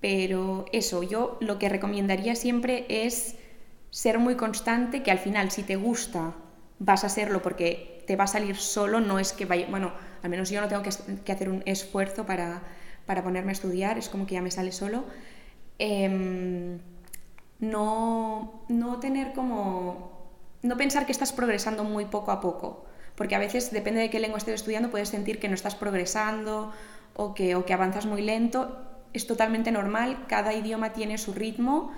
pero 0.00 0.66
eso, 0.72 1.02
yo 1.02 1.38
lo 1.40 1.58
que 1.58 1.68
recomendaría 1.68 2.34
siempre 2.34 2.86
es 2.88 3.36
ser 3.90 4.18
muy 4.18 4.36
constante, 4.36 5.02
que 5.02 5.10
al 5.10 5.18
final 5.18 5.50
si 5.50 5.62
te 5.62 5.76
gusta 5.76 6.34
vas 6.78 7.04
a 7.04 7.08
serlo 7.08 7.42
porque 7.42 8.02
te 8.06 8.16
va 8.16 8.24
a 8.24 8.26
salir 8.26 8.56
solo, 8.56 9.00
no 9.00 9.18
es 9.18 9.32
que 9.32 9.44
vaya, 9.44 9.66
bueno, 9.70 9.92
al 10.22 10.30
menos 10.30 10.50
yo 10.50 10.60
no 10.60 10.68
tengo 10.68 10.82
que, 10.82 11.32
hacer 11.32 11.48
un 11.48 11.62
esfuerzo 11.66 12.26
para, 12.26 12.62
ponerme 13.06 13.50
a 13.50 13.52
estudiar, 13.52 13.98
es 13.98 14.08
como 14.08 14.26
que 14.26 14.34
ya 14.34 14.42
me 14.42 14.50
sale 14.50 14.72
solo. 14.72 15.04
Em, 15.78 16.78
no, 17.62 18.64
no 18.68 18.98
tener 18.98 19.32
como, 19.32 20.10
no 20.62 20.76
pensar 20.76 21.06
que 21.06 21.12
estás 21.12 21.32
progresando 21.32 21.84
muy 21.84 22.06
poco 22.06 22.32
a 22.32 22.40
poco, 22.40 22.84
porque 23.14 23.36
a 23.36 23.38
veces 23.38 23.70
depende 23.70 24.00
de 24.00 24.10
qué 24.10 24.18
lengua 24.18 24.38
estés 24.38 24.56
estudiando 24.56 24.90
puedes 24.90 25.08
sentir 25.08 25.38
que 25.38 25.48
no 25.48 25.54
estás 25.54 25.76
progresando 25.76 26.72
o 27.14 27.34
que, 27.34 27.54
o 27.54 27.64
que 27.64 27.72
avanzas 27.72 28.04
muy 28.04 28.20
lento, 28.20 28.82
es 29.12 29.28
totalmente 29.28 29.70
normal, 29.70 30.26
cada 30.26 30.52
idioma 30.54 30.92
tiene 30.92 31.18
su 31.18 31.32
ritmo 31.34 31.92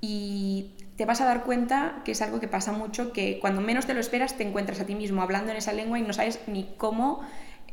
y 0.00 0.76
te 0.96 1.04
vas 1.04 1.20
a 1.20 1.24
dar 1.24 1.42
cuenta 1.42 2.02
que 2.04 2.12
es 2.12 2.22
algo 2.22 2.38
que 2.38 2.46
pasa 2.46 2.70
mucho, 2.70 3.12
que 3.12 3.40
cuando 3.40 3.60
menos 3.60 3.86
te 3.86 3.94
lo 3.94 4.00
esperas 4.00 4.36
te 4.36 4.46
encuentras 4.46 4.78
a 4.78 4.86
ti 4.86 4.94
mismo 4.94 5.20
hablando 5.20 5.50
en 5.50 5.56
esa 5.56 5.72
lengua 5.72 5.98
y 5.98 6.02
no 6.02 6.12
sabes 6.12 6.38
ni 6.46 6.74
cómo, 6.76 7.22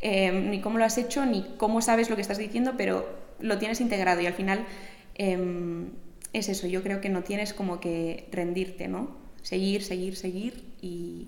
eh, 0.02 0.32
ni 0.32 0.62
cómo 0.62 0.80
lo 0.80 0.86
has 0.86 0.98
hecho, 0.98 1.28
ni 1.28 1.46
cómo 1.58 1.84
sabes 1.84 2.10
lo 2.10 2.16
que 2.16 2.24
estás 2.24 2.40
diciendo, 2.40 2.74
pero 2.76 3.08
lo 3.40 3.60
tienes 3.60 3.82
integrado 3.82 4.22
y 4.22 4.26
al 4.26 4.34
final 4.34 4.66
em, 5.14 5.92
es 6.38 6.50
eso, 6.50 6.68
yo 6.68 6.84
creo 6.84 7.02
que 7.02 7.10
no 7.10 7.24
tienes 7.24 7.54
como 7.54 7.80
que 7.80 8.28
rendirte, 8.32 8.88
¿no? 8.88 9.16
Seguir, 9.42 9.84
seguir, 9.84 10.16
seguir 10.16 10.64
y 10.82 11.28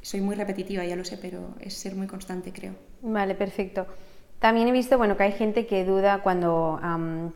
soy 0.00 0.20
muy 0.20 0.34
repetitiva, 0.34 0.84
ya 0.84 0.96
lo 0.96 1.04
sé, 1.04 1.16
pero 1.16 1.54
es 1.60 1.74
ser 1.74 1.94
muy 1.94 2.06
constante, 2.08 2.52
creo. 2.52 2.74
Vale, 3.02 3.34
perfecto. 3.34 3.86
También 4.40 4.66
he 4.66 4.72
visto, 4.72 4.98
bueno, 4.98 5.16
que 5.16 5.22
hay 5.22 5.32
gente 5.32 5.66
que 5.66 5.84
duda 5.84 6.22
cuando 6.22 6.80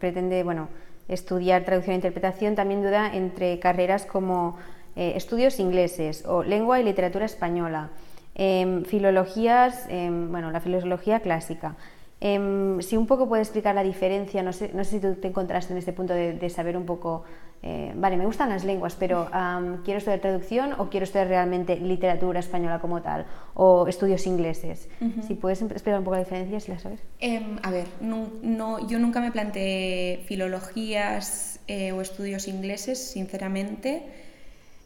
pretende, 0.00 0.42
bueno, 0.42 0.68
estudiar 1.06 1.64
traducción 1.64 1.92
e 1.92 1.96
interpretación, 1.96 2.56
también 2.56 2.82
duda 2.82 3.14
entre 3.14 3.60
carreras 3.60 4.04
como 4.04 4.58
eh, 4.96 5.12
estudios 5.14 5.60
ingleses 5.60 6.24
o 6.26 6.42
lengua 6.42 6.80
y 6.80 6.84
literatura 6.84 7.24
española, 7.24 7.90
em, 8.34 8.84
filologías, 8.84 9.86
em, 9.88 10.32
bueno, 10.32 10.50
la 10.50 10.60
filología 10.60 11.20
clásica. 11.20 11.76
Em, 12.18 12.80
si 12.80 12.96
un 12.96 13.06
poco 13.06 13.28
puede 13.28 13.42
explicar 13.42 13.74
la 13.74 13.82
diferencia, 13.82 14.42
no 14.42 14.52
sé, 14.52 14.70
no 14.72 14.84
sé 14.84 14.92
si 14.92 15.00
tú 15.00 15.14
te 15.16 15.28
encontraste 15.28 15.72
en 15.74 15.78
este 15.78 15.92
punto 15.92 16.14
de, 16.14 16.48
saber 16.48 16.76
un 16.78 16.86
poco, 16.86 17.24
eh, 17.62 17.92
vale, 17.94 18.16
me 18.16 18.24
gustan 18.24 18.48
las 18.48 18.64
lenguas, 18.64 18.96
pero 18.98 19.28
quiero 19.84 19.98
estudiar 19.98 20.20
traducción 20.20 20.72
o 20.78 20.88
quiero 20.88 21.04
estudiar 21.04 21.28
realmente 21.28 21.76
literatura 21.76 22.40
española 22.40 22.78
como 22.80 23.02
tal, 23.02 23.26
o 23.52 23.86
estudios 23.86 24.26
ingleses. 24.26 24.88
Si 25.26 25.34
puedes 25.34 25.60
explicar 25.60 25.98
un 25.98 26.04
poco 26.04 26.16
la 26.16 26.24
diferencia, 26.24 26.58
si 26.58 26.70
la 26.70 26.78
sabes. 26.78 27.00
Em, 27.20 27.58
a 27.62 27.70
ver, 27.70 27.86
no, 28.00 28.86
yo 28.88 28.98
nunca 28.98 29.20
me 29.20 29.30
planteé 29.30 30.22
filologías 30.26 31.60
eh, 31.68 31.92
o 31.92 32.00
estudios 32.00 32.48
ingleses, 32.48 32.98
sinceramente. 33.10 34.04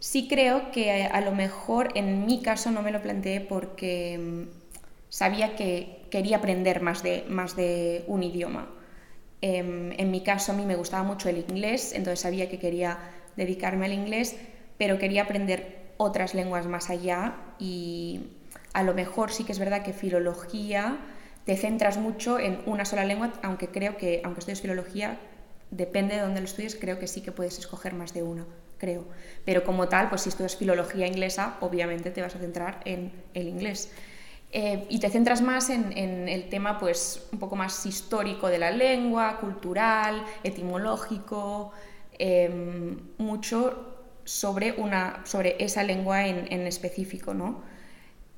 Sí 0.00 0.26
creo 0.28 0.72
que 0.72 1.04
a 1.04 1.20
lo 1.20 1.30
mejor 1.30 1.90
en 1.94 2.26
mi 2.26 2.42
caso 2.42 2.70
no 2.72 2.82
me 2.82 2.90
lo 2.90 3.02
planteé 3.02 3.40
porque 3.40 4.14
em, 4.14 4.48
sabía 5.10 5.54
que 5.56 5.99
quería 6.10 6.38
aprender 6.38 6.82
más 6.82 7.02
de, 7.02 7.24
más 7.28 7.56
de 7.56 8.04
un 8.06 8.22
idioma. 8.22 8.68
Em, 9.42 9.92
en, 9.92 10.10
mi 10.10 10.22
caso, 10.22 10.52
a 10.52 10.54
mí 10.54 10.66
me 10.66 10.76
gustaba 10.76 11.02
mucho 11.02 11.28
el 11.28 11.38
inglés, 11.38 11.92
entonces 11.94 12.20
sabía 12.20 12.50
que 12.50 12.58
quería 12.58 12.98
dedicarme 13.36 13.86
al 13.86 13.92
inglés, 13.92 14.36
pero 14.76 14.98
quería 14.98 15.22
aprender 15.22 15.92
otras 15.96 16.34
lenguas 16.34 16.66
más 16.66 16.90
allá 16.90 17.34
y 17.58 18.20
a 18.72 18.82
lo 18.82 18.94
mejor 18.94 19.32
sí 19.32 19.44
que 19.44 19.52
es 19.52 19.58
verdad 19.58 19.82
que 19.82 19.92
filología 19.92 20.98
te 21.44 21.56
centras 21.56 21.96
mucho 21.96 22.38
en 22.38 22.60
una 22.66 22.84
sola 22.84 23.04
lengua, 23.04 23.32
aunque 23.42 23.68
creo 23.68 23.96
que, 23.96 24.20
aunque 24.24 24.40
estudies 24.40 24.60
filología, 24.60 25.18
depende 25.70 26.16
de 26.16 26.20
dónde 26.20 26.40
lo 26.40 26.46
estudies, 26.46 26.76
creo 26.76 26.98
que 26.98 27.06
sí 27.06 27.22
que 27.22 27.32
puedes 27.32 27.58
escoger 27.58 27.94
más 27.94 28.12
de 28.12 28.22
una, 28.22 28.46
creo. 28.78 29.06
Pero 29.44 29.64
como 29.64 29.88
tal, 29.88 30.08
pues 30.08 30.22
si 30.22 30.28
estudias 30.28 30.56
filología 30.56 31.06
inglesa, 31.06 31.56
obviamente 31.60 32.10
te 32.10 32.20
vas 32.20 32.36
a 32.36 32.38
centrar 32.38 32.80
en 32.84 33.12
el 33.34 33.48
inglés. 33.48 33.90
Eh, 34.52 34.86
y 34.88 34.98
te 34.98 35.08
centras 35.10 35.42
más 35.42 35.70
en, 35.70 36.28
el 36.28 36.48
tema 36.48 36.78
pues, 36.78 37.28
un 37.32 37.38
poco 37.38 37.54
más 37.54 37.86
histórico 37.86 38.48
de 38.48 38.58
la 38.58 38.72
lengua, 38.72 39.38
cultural, 39.38 40.24
etimológico, 40.42 41.70
em, 42.18 42.98
mucho 43.18 44.08
sobre, 44.24 44.72
una, 44.72 45.24
sobre 45.24 45.56
esa 45.62 45.84
lengua 45.84 46.26
en, 46.26 46.66
específico. 46.66 47.32
¿no? 47.32 47.62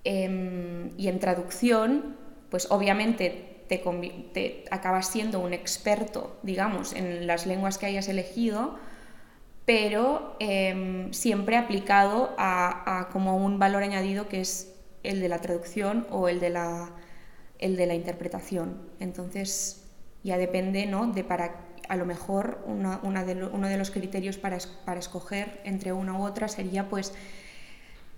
Em, 0.05 0.91
y 0.99 1.09
en 1.09 1.19
traducción, 1.19 2.17
pues 2.51 2.71
obviamente 2.71 3.65
te, 3.69 3.79
te, 4.35 4.65
acabas 4.71 5.09
siendo 5.09 5.41
un 5.41 5.55
experto, 5.55 6.37
digamos, 6.43 6.93
en 6.93 7.27
las 7.27 7.47
lenguas 7.47 7.79
que 7.79 7.87
hayas 7.87 8.09
elegido, 8.09 8.79
pero 9.65 10.37
em, 10.41 11.13
siempre 11.13 11.57
aplicado 11.57 12.35
a, 12.37 13.01
a 13.01 13.09
como 13.09 13.37
un 13.37 13.59
valor 13.59 13.83
añadido 13.83 14.29
que 14.29 14.41
es 14.43 14.72
el 15.03 15.21
de 15.21 15.29
la 15.29 15.41
traducción 15.41 16.07
o 16.11 16.29
el 16.29 16.41
de 16.41 16.51
la, 16.51 16.91
el 17.59 17.77
de 17.77 17.87
la 17.87 17.95
interpretación. 17.95 18.91
Entonces 19.01 19.85
ya 20.23 20.39
depende, 20.39 20.87
¿no? 20.87 21.07
De 21.09 21.25
para, 21.25 21.67
a 21.89 21.97
lo 21.97 22.07
mejor 22.07 22.59
una, 22.67 23.25
de 23.25 23.45
uno 23.45 23.69
de 23.69 23.77
los 23.77 23.91
criterios 23.91 24.39
para, 24.39 24.59
para, 24.85 25.01
escoger 25.01 25.61
entre 25.65 25.93
una 25.93 26.19
u 26.19 26.25
otra 26.25 26.49
sería 26.49 26.89
pues 26.89 27.13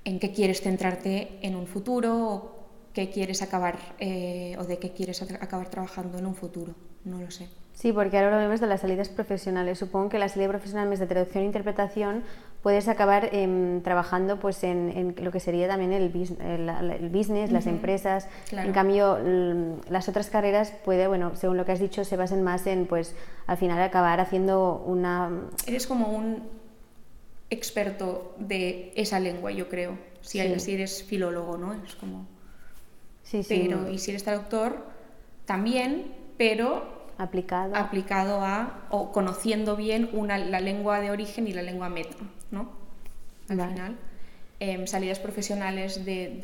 en 0.04 0.18
qué 0.18 0.32
quieres 0.32 0.60
centrarte 0.60 1.38
en 1.42 1.56
un 1.56 1.66
futuro 1.66 2.28
o 2.28 2.54
qué 2.92 3.10
quieres 3.10 3.42
acabar 3.42 3.78
eh, 3.98 4.56
o 4.58 4.64
de 4.64 4.78
qué 4.78 4.92
quieres 4.92 5.22
acabar 5.22 5.68
trabajando 5.68 6.18
en 6.18 6.26
un 6.26 6.34
futuro. 6.34 6.74
No 7.04 7.20
lo 7.20 7.30
sé. 7.30 7.48
Sí, 7.74 7.92
porque 7.92 8.16
ahora 8.16 8.36
hablamos 8.36 8.60
de 8.60 8.68
las 8.68 8.82
salidas 8.82 9.08
profesionales. 9.08 9.78
Supongo 9.78 10.08
que 10.08 10.18
la 10.18 10.28
salida 10.28 10.48
profesional 10.48 10.96
de 10.96 11.06
traducción 11.06 11.42
e 11.42 11.46
interpretación 11.46 12.22
puedes 12.64 12.88
acabar 12.88 13.28
em, 13.32 13.82
trabajando 13.82 14.40
pues 14.40 14.64
en, 14.64 15.14
lo 15.20 15.30
que 15.30 15.38
sería 15.38 15.68
también 15.68 15.92
el, 15.92 16.04
el, 16.40 17.08
business, 17.10 17.52
las 17.52 17.66
empresas. 17.66 18.26
En 18.50 18.72
cambio, 18.72 19.18
las 19.90 20.08
otras 20.08 20.30
carreras 20.30 20.72
puede, 20.82 21.06
bueno, 21.06 21.36
según 21.36 21.58
lo 21.58 21.66
que 21.66 21.72
has 21.72 21.78
dicho, 21.78 22.06
se 22.06 22.16
basen 22.16 22.42
más 22.42 22.66
en 22.66 22.86
pues 22.86 23.14
al 23.46 23.58
final 23.58 23.82
acabar 23.82 24.18
haciendo 24.18 24.82
una... 24.86 25.30
Eres 25.66 25.86
como 25.86 26.08
un 26.08 26.42
experto 27.50 28.34
de 28.38 28.94
esa 28.96 29.20
lengua, 29.20 29.52
yo 29.52 29.68
creo. 29.68 29.98
Si, 30.22 30.38
eres 30.40 31.04
filólogo, 31.04 31.58
¿no? 31.58 31.74
Es 31.74 31.94
como... 31.96 32.26
Sí, 33.24 33.42
sí. 33.42 33.66
Pero, 33.68 33.90
y 33.90 33.98
si 33.98 34.12
eres 34.12 34.24
traductor, 34.24 34.86
también, 35.44 36.14
pero 36.38 36.93
aplicado. 37.18 37.76
aplicado 37.76 38.40
a 38.40 38.86
o 38.90 39.12
conociendo 39.12 39.76
bien 39.76 40.10
una, 40.12 40.38
la 40.38 40.60
lengua 40.60 41.00
de 41.00 41.10
origen 41.10 41.46
y 41.46 41.52
la 41.52 41.62
lengua 41.62 41.88
meta, 41.88 42.16
¿no? 42.50 42.70
Al 43.48 43.68
final. 43.68 43.96
Em, 44.60 44.86
salidas 44.86 45.18
profesionales 45.18 46.04
de, 46.04 46.38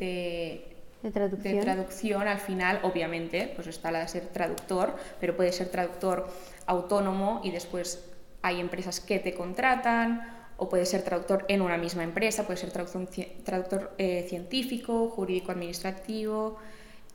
de 1.01 1.11
traducción. 1.11 1.55
de 1.55 1.61
traducción, 1.61 2.27
al 2.27 2.39
final, 2.39 2.79
obviamente, 2.83 3.51
pues 3.55 3.67
está 3.67 3.91
la 3.91 3.99
de 3.99 4.07
ser 4.07 4.27
traductor, 4.27 4.95
pero 5.19 5.35
puede 5.35 5.51
ser 5.51 5.69
traductor 5.69 6.27
autónomo 6.65 7.41
y 7.43 7.51
después 7.51 8.05
hay 8.41 8.59
empresas 8.59 8.99
que 8.99 9.19
te 9.19 9.33
contratan, 9.33 10.41
o 10.61 10.69
puede 10.69 10.85
ser 10.85 11.01
traductor 11.01 11.43
en 11.47 11.59
una 11.63 11.75
misma 11.75 12.03
empresa, 12.03 12.45
puede 12.45 12.57
ser 12.57 12.69
traductor, 12.69 13.07
traductor 13.43 13.95
eh, 13.97 14.27
científico, 14.29 15.09
jurídico-administrativo, 15.09 16.59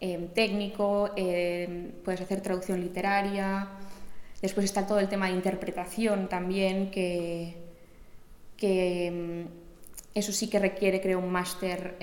em, 0.00 0.28
técnico, 0.28 1.10
em, 1.16 1.92
puedes 2.04 2.20
hacer 2.20 2.40
traducción 2.40 2.80
literaria. 2.80 3.68
Después 4.42 4.64
está 4.64 4.86
todo 4.86 4.98
el 4.98 5.08
tema 5.08 5.26
de 5.26 5.32
interpretación 5.32 6.28
también, 6.28 6.90
que, 6.90 7.56
que 8.56 9.06
em, 9.06 9.46
eso 10.14 10.32
sí 10.32 10.48
que 10.48 10.58
requiere, 10.58 11.00
creo, 11.00 11.18
un 11.18 11.30
máster 11.30 11.96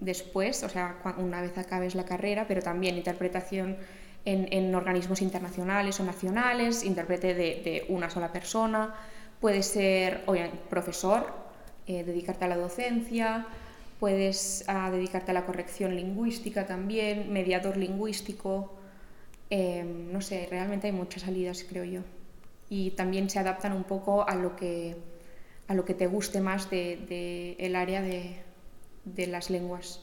después, 0.00 0.62
o 0.64 0.68
sea, 0.68 0.98
una 1.16 1.40
vez 1.40 1.56
acabes 1.56 1.94
la 1.94 2.04
carrera, 2.04 2.46
pero 2.46 2.60
también 2.60 2.96
interpretación 2.96 3.78
en, 4.24 4.74
organismos 4.74 5.22
internacionales 5.22 5.98
o 6.00 6.04
nacionales, 6.04 6.84
intérprete 6.84 7.34
de, 7.34 7.86
una 7.88 8.10
sola 8.10 8.32
persona, 8.32 8.94
puede 9.40 9.62
ser 9.62 10.24
profesor, 10.68 11.26
eh, 11.86 12.04
dedicarte 12.04 12.44
a 12.44 12.48
la 12.48 12.56
docencia, 12.56 13.46
puedes 13.98 14.64
ah, 14.68 14.90
dedicarte 14.90 15.30
a 15.30 15.34
la 15.34 15.46
corrección 15.46 15.94
lingüística 15.94 16.66
también, 16.66 17.32
mediador 17.32 17.76
lingüístico, 17.76 18.74
em, 19.50 20.12
no 20.12 20.20
sé, 20.20 20.46
realmente 20.50 20.86
hay 20.86 20.92
muchas 20.92 21.22
salidas, 21.22 21.64
creo 21.68 21.84
yo. 21.84 22.00
Y 22.70 22.92
también 22.92 23.30
se 23.30 23.38
adaptan 23.38 23.72
un 23.72 23.84
poco 23.84 24.28
a 24.28 24.34
lo 24.34 24.56
que, 24.56 24.96
a 25.66 25.74
lo 25.74 25.84
que 25.84 25.94
te 25.94 26.06
guste 26.06 26.40
más 26.40 26.70
del 26.70 27.06
de, 27.06 27.56
el 27.58 27.76
área 27.76 28.02
de, 28.02 28.36
de 29.04 29.26
las 29.26 29.50
lenguas. 29.50 30.02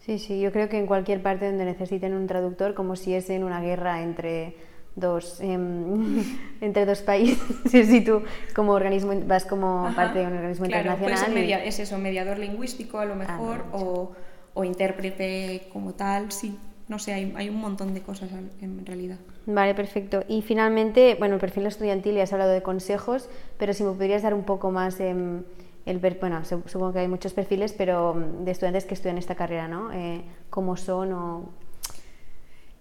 Sí, 0.00 0.18
sí, 0.18 0.40
yo 0.40 0.50
creo 0.50 0.68
que 0.68 0.78
en 0.78 0.86
cualquier 0.86 1.22
parte 1.22 1.46
donde 1.46 1.64
necesiten 1.64 2.14
un 2.14 2.26
traductor, 2.26 2.74
como 2.74 2.96
si 2.96 3.14
es 3.14 3.30
en 3.30 3.44
una 3.44 3.60
guerra 3.60 4.02
entre 4.02 4.56
dos, 4.94 5.40
em, 5.40 6.22
entre 6.60 6.86
dos 6.86 7.02
países, 7.02 7.38
si 7.70 8.00
tú 8.02 8.22
como 8.54 8.72
organismo 8.72 9.12
vas 9.26 9.44
como 9.44 9.90
parte 9.94 10.20
de 10.20 10.26
un 10.26 10.34
organismo 10.34 10.66
internacional. 10.66 11.36
es 11.64 11.78
eso, 11.78 11.98
mediador 11.98 12.38
lingüístico 12.38 12.98
a 12.98 13.04
lo 13.04 13.14
ah, 13.14 13.16
mejor, 13.16 13.64
o, 13.72 14.12
o, 14.54 14.64
intérprete 14.64 15.68
como 15.72 15.94
tal, 15.94 16.32
sí. 16.32 16.56
No 16.88 16.98
sé, 16.98 17.14
hay, 17.14 17.32
hay, 17.36 17.48
un 17.48 17.56
montón 17.56 17.94
de 17.94 18.02
cosas 18.02 18.28
en 18.60 18.84
realidad. 18.84 19.16
Vale, 19.46 19.74
perfecto. 19.74 20.24
Y 20.28 20.42
finalmente, 20.42 21.16
bueno, 21.18 21.34
el 21.34 21.40
perfil 21.40 21.64
estudiantil, 21.64 22.16
ya 22.16 22.24
has 22.24 22.32
hablado 22.32 22.50
de 22.50 22.60
consejos, 22.62 23.30
pero 23.56 23.72
si 23.72 23.82
me 23.82 23.92
podrías 23.92 24.22
dar 24.22 24.34
un 24.34 24.44
poco 24.44 24.70
más... 24.70 25.00
Eh, 25.00 25.42
el 25.84 25.98
bueno, 25.98 26.44
supongo 26.44 26.92
que 26.92 27.00
hay 27.00 27.08
muchos 27.08 27.32
perfiles, 27.32 27.72
pero 27.72 28.14
mm, 28.14 28.44
de 28.44 28.50
estudiantes 28.52 28.84
que 28.84 28.94
estudian 28.94 29.18
esta 29.18 29.34
carrera, 29.34 29.68
¿no? 29.68 29.92
Eh, 29.92 30.22
¿Cómo 30.50 30.76
son 30.76 31.12
o...? 31.12 31.48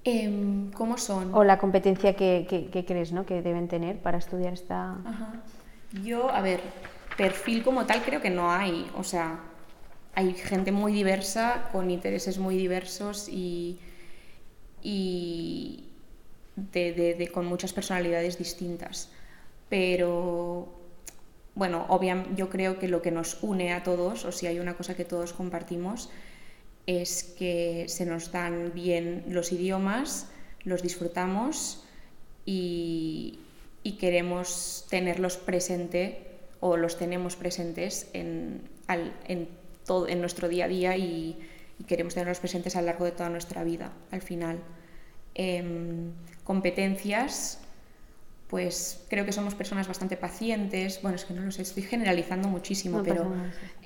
Em, 0.04 0.72
¿Cómo 0.72 0.98
son? 0.98 1.34
O 1.34 1.44
la 1.44 1.58
competencia 1.58 2.16
que, 2.16 2.48
que, 2.72 2.86
crees, 2.86 3.12
¿no? 3.12 3.26
Que 3.26 3.42
deben 3.42 3.68
tener 3.68 4.00
para 4.00 4.18
estudiar 4.18 4.54
esta... 4.54 4.98
Yo, 6.04 6.30
a 6.32 6.42
ver, 6.42 6.62
perfil 7.18 7.64
como 7.64 7.86
tal 7.86 8.02
creo 8.02 8.22
que 8.22 8.30
no 8.30 8.52
hay, 8.52 8.90
o 8.96 9.04
sea, 9.04 9.40
hay 10.16 10.34
gente 10.34 10.72
muy 10.72 10.94
diversa, 10.94 11.70
con 11.72 11.92
intereses 11.92 12.38
muy 12.38 12.58
diversos 12.58 13.28
y, 13.30 13.78
y 14.82 15.86
de, 16.56 17.30
con 17.34 17.46
muchas 17.46 17.74
personalidades 17.74 18.38
distintas. 18.38 19.10
Pero 19.70 20.68
bueno, 21.56 21.86
obviamente 21.90 22.32
yo 22.36 22.50
creo 22.50 22.80
que 22.80 22.88
lo 22.88 23.02
que 23.02 23.12
nos 23.12 23.44
une 23.44 23.74
a 23.74 23.84
todos, 23.84 24.26
o 24.26 24.32
si 24.32 24.48
hay 24.48 24.60
una 24.60 24.76
cosa 24.76 24.96
que 24.96 25.06
todos 25.06 25.34
compartimos, 25.34 26.10
es 26.88 27.24
que 27.24 27.86
se 27.88 28.06
nos 28.06 28.32
dan 28.32 28.72
bien 28.74 29.24
los 29.28 29.52
idiomas, 29.52 30.28
los 30.64 30.82
disfrutamos 30.82 31.84
y, 32.46 33.40
queremos 34.00 34.86
tenerlos 34.90 35.38
presente 35.38 36.26
o 36.60 36.76
los 36.76 36.98
tenemos 36.98 37.36
presentes 37.36 38.10
en, 38.14 38.62
todo, 39.86 40.08
en 40.08 40.22
nuestro 40.22 40.50
día 40.50 40.66
a 40.66 40.68
día 40.68 40.98
y, 40.98 41.38
queremos 41.88 42.14
tenerlos 42.14 42.40
presentes 42.40 42.76
a 42.76 42.82
lo 42.82 42.88
largo 42.88 43.06
de 43.06 43.12
toda 43.12 43.30
nuestra 43.30 43.64
vida, 43.64 43.92
al 44.12 44.22
final. 44.22 44.60
Em, 45.34 46.12
competencias, 46.44 47.60
pues 48.52 49.04
creo 49.10 49.26
que 49.26 49.32
somos 49.32 49.56
personas 49.56 49.88
bastante 49.88 50.18
pacientes, 50.18 51.02
bueno, 51.02 51.16
es 51.16 51.26
que 51.26 51.34
no 51.34 51.42
lo 51.42 51.52
sé, 51.52 51.64
estoy 51.64 51.84
generalizando 51.84 52.50
muchísimo, 52.50 53.02
pero 53.02 53.34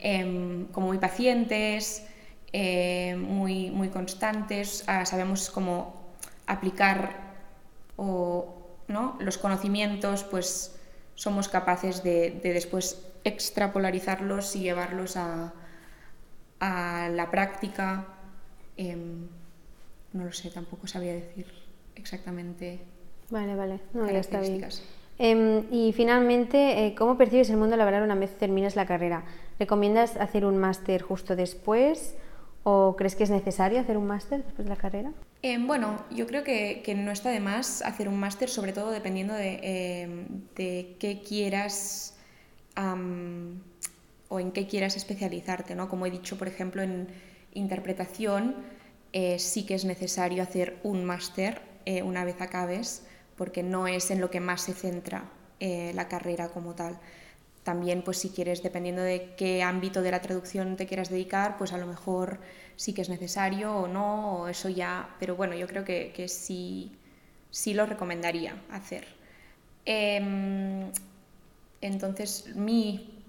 em, 0.01 0.65
como 0.67 0.87
muy 0.87 0.97
pacientes, 0.97 2.03
em, 2.55 3.19
muy, 3.19 3.69
muy 3.69 3.89
constantes, 3.89 4.83
ah, 4.87 5.05
sabemos 5.05 5.49
cómo 5.49 5.93
aplicar 6.47 7.35
o, 7.97 8.55
¿no? 8.87 9.17
los 9.19 9.37
conocimientos, 9.37 10.23
pues 10.23 10.75
somos 11.15 11.49
capaces 11.49 12.01
de, 12.01 12.39
después 12.41 13.01
extrapolarizarlos 13.25 14.55
y 14.55 14.61
llevarlos 14.61 15.17
a, 15.17 15.53
a 16.61 17.09
la 17.09 17.29
práctica. 17.29 18.05
Em, 18.77 19.27
no 20.13 20.23
lo 20.23 20.31
sé, 20.31 20.49
tampoco 20.49 20.87
sabía 20.87 21.13
decir 21.13 21.47
exactamente 21.95 22.79
Vale, 23.29 23.55
vale, 23.55 23.79
no, 23.93 24.09
ya 24.09 24.19
está 24.19 24.39
bien. 24.39 24.63
Em, 25.17 25.63
y 25.71 25.93
finalmente, 25.93 26.85
eh, 26.85 26.95
¿cómo 26.95 27.17
percibes 27.17 27.49
el 27.49 27.57
mundo 27.57 27.77
laboral 27.77 28.03
una 28.03 28.15
vez 28.15 28.37
terminas 28.37 28.75
la 28.75 28.85
carrera? 28.85 29.23
¿Recomiendas 29.59 30.17
hacer 30.17 30.45
un 30.45 30.57
máster 30.57 31.01
justo 31.01 31.35
después 31.35 32.15
o 32.67 32.95
crees 32.97 33.15
que 33.15 33.23
es 33.23 33.29
necesario 33.29 33.79
hacer 33.79 33.95
un 33.95 34.07
máster 34.07 34.43
después 34.43 34.65
de 34.65 34.69
la 34.69 34.75
carrera? 34.75 35.13
Em, 35.43 35.67
bueno, 35.67 36.03
yo 36.09 36.25
creo 36.25 36.43
que, 36.43 36.81
que, 36.83 36.95
no 36.95 37.11
está 37.11 37.29
de 37.29 37.39
más 37.39 37.83
hacer 37.83 38.09
un 38.09 38.19
máster, 38.19 38.49
sobre 38.49 38.73
todo 38.73 38.89
dependiendo 38.89 39.35
de, 39.35 39.59
em, 40.01 40.25
qué 40.55 41.21
quieras 41.25 42.17
o 42.75 44.39
en 44.39 44.51
qué 44.51 44.67
quieras 44.67 44.97
especializarte. 44.97 45.75
¿no? 45.75 45.87
Como 45.87 46.07
he 46.07 46.11
dicho, 46.11 46.37
por 46.37 46.47
ejemplo, 46.47 46.81
en 46.81 47.07
interpretación 47.53 48.55
eh, 49.13 49.37
sí 49.37 49.63
que 49.65 49.75
es 49.75 49.85
necesario 49.85 50.41
hacer 50.41 50.79
un 50.83 51.05
máster 51.05 51.61
eh, 51.85 52.01
una 52.01 52.25
vez 52.25 52.41
acabes 52.41 53.03
porque 53.37 53.61
no 53.61 53.87
es 53.87 54.09
en 54.09 54.19
lo 54.19 54.31
que 54.31 54.39
más 54.39 54.61
se 54.61 54.73
centra 54.73 55.29
eh, 55.59 55.91
la 55.93 56.07
carrera 56.07 56.49
como 56.49 56.73
tal. 56.73 56.99
También, 57.65 58.01
pues 58.01 58.19
si 58.19 58.29
quieres, 58.29 58.63
dependiendo 58.63 59.01
de 59.01 59.33
qué 59.35 59.61
ámbito 59.61 60.01
de 60.01 60.11
la 60.11 60.21
traducción 60.21 60.77
te 60.77 60.85
quieras 60.85 61.09
dedicar, 61.09 61.57
pues 61.57 61.73
a 61.73 61.77
lo 61.77 61.87
mejor 61.87 62.39
sí 62.77 62.93
que 62.93 63.01
es 63.01 63.09
necesario 63.09 63.75
o 63.75 63.87
no, 63.87 64.43
o 64.43 64.47
eso 64.47 64.69
ya, 64.69 65.15
pero 65.19 65.35
bueno, 65.35 65.53
yo 65.55 65.67
creo 65.67 65.83
que, 65.83 66.13
que 66.15 66.27
sí, 66.29 66.91
sí 67.49 67.73
lo 67.73 67.85
recomendaría 67.85 68.55
hacer. 68.71 69.07
Em, 69.83 70.91
entonces, 71.81 72.55
mi, 72.55 73.19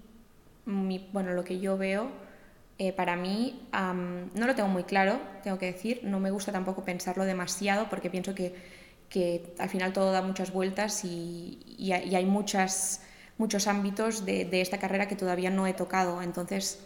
bueno, 1.11 1.33
lo 1.33 1.43
que 1.43 1.59
yo 1.59 1.77
veo, 1.77 2.11
eh, 2.77 2.93
para 2.93 3.15
mí, 3.15 3.67
no 3.73 4.45
lo 4.47 4.55
tengo 4.55 4.69
muy 4.69 4.83
claro, 4.83 5.19
tengo 5.43 5.57
que 5.57 5.65
decir, 5.65 6.01
no 6.03 6.19
me 6.19 6.31
gusta 6.31 6.51
tampoco 6.51 6.85
pensarlo 6.85 7.25
demasiado 7.25 7.89
porque 7.89 8.09
pienso 8.09 8.35
que 8.35 8.53
que 9.09 9.53
al 9.57 9.69
final 9.69 9.93
todo 9.93 10.11
da 10.11 10.21
muchas 10.21 10.51
vueltas 10.51 11.03
y, 11.05 11.91
hay 11.91 12.25
muchas, 12.25 13.01
muchos 13.37 13.67
ámbitos 13.67 14.25
de, 14.25 14.49
esta 14.61 14.79
carrera 14.79 15.07
que 15.07 15.15
todavía 15.15 15.49
no 15.49 15.67
he 15.67 15.73
tocado. 15.73 16.21
Entonces, 16.21 16.79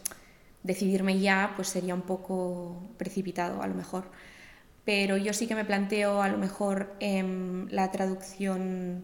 decidirme 0.64 1.20
ya 1.20 1.54
pues 1.56 1.70
sería 1.70 1.96
un 1.96 2.02
poco 2.02 2.82
precipitado 2.98 3.62
a 3.62 3.68
lo 3.68 3.76
mejor. 3.76 4.06
Pero 4.86 5.18
yo 5.18 5.34
sí 5.34 5.48
que 5.48 5.56
me 5.56 5.66
planteo 5.66 6.22
a 6.22 6.30
lo 6.30 6.38
mejor 6.38 6.96
em, 7.00 7.68
la 7.70 7.92
traducción 7.92 9.04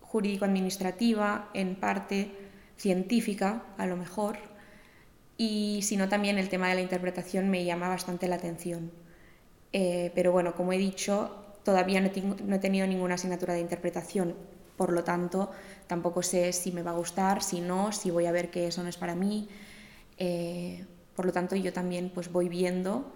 jurídico-administrativa, 0.00 1.48
en 1.52 1.74
parte 1.74 2.30
científica 2.76 3.64
a 3.76 3.86
lo 3.86 3.96
mejor, 3.96 4.38
y 5.36 5.80
si 5.82 5.96
no 5.96 6.08
también 6.08 6.38
el 6.38 6.48
tema 6.48 6.68
de 6.68 6.76
la 6.76 6.80
interpretación 6.80 7.50
me 7.50 7.64
llama 7.64 7.88
bastante 7.88 8.28
la 8.28 8.36
atención. 8.36 8.92
Eh, 9.72 10.12
pero 10.14 10.30
bueno, 10.32 10.54
como 10.54 10.72
he 10.72 10.78
dicho, 10.78 11.42
todavía 11.64 12.00
no, 12.00 12.54
he 12.54 12.58
tenido 12.58 12.86
ninguna 12.86 13.14
asignatura 13.14 13.54
de 13.54 13.60
interpretación, 13.60 14.36
por 14.76 14.92
lo 14.92 15.04
tanto, 15.04 15.50
tampoco 15.86 16.22
sé 16.22 16.52
si 16.52 16.72
me 16.72 16.82
va 16.82 16.92
a 16.92 16.94
gustar, 16.94 17.42
si 17.42 17.60
no, 17.60 17.92
si 17.92 18.10
voy 18.10 18.26
a 18.26 18.32
ver 18.32 18.50
que 18.50 18.66
eso 18.66 18.82
no 18.82 18.88
es 18.88 18.96
para 18.96 19.14
mí. 19.14 19.48
Eh, 20.18 20.84
por 21.14 21.26
lo 21.26 21.32
tanto, 21.32 21.56
yo 21.56 21.72
también 21.72 22.10
pues 22.12 22.32
voy 22.32 22.48
viendo 22.48 23.12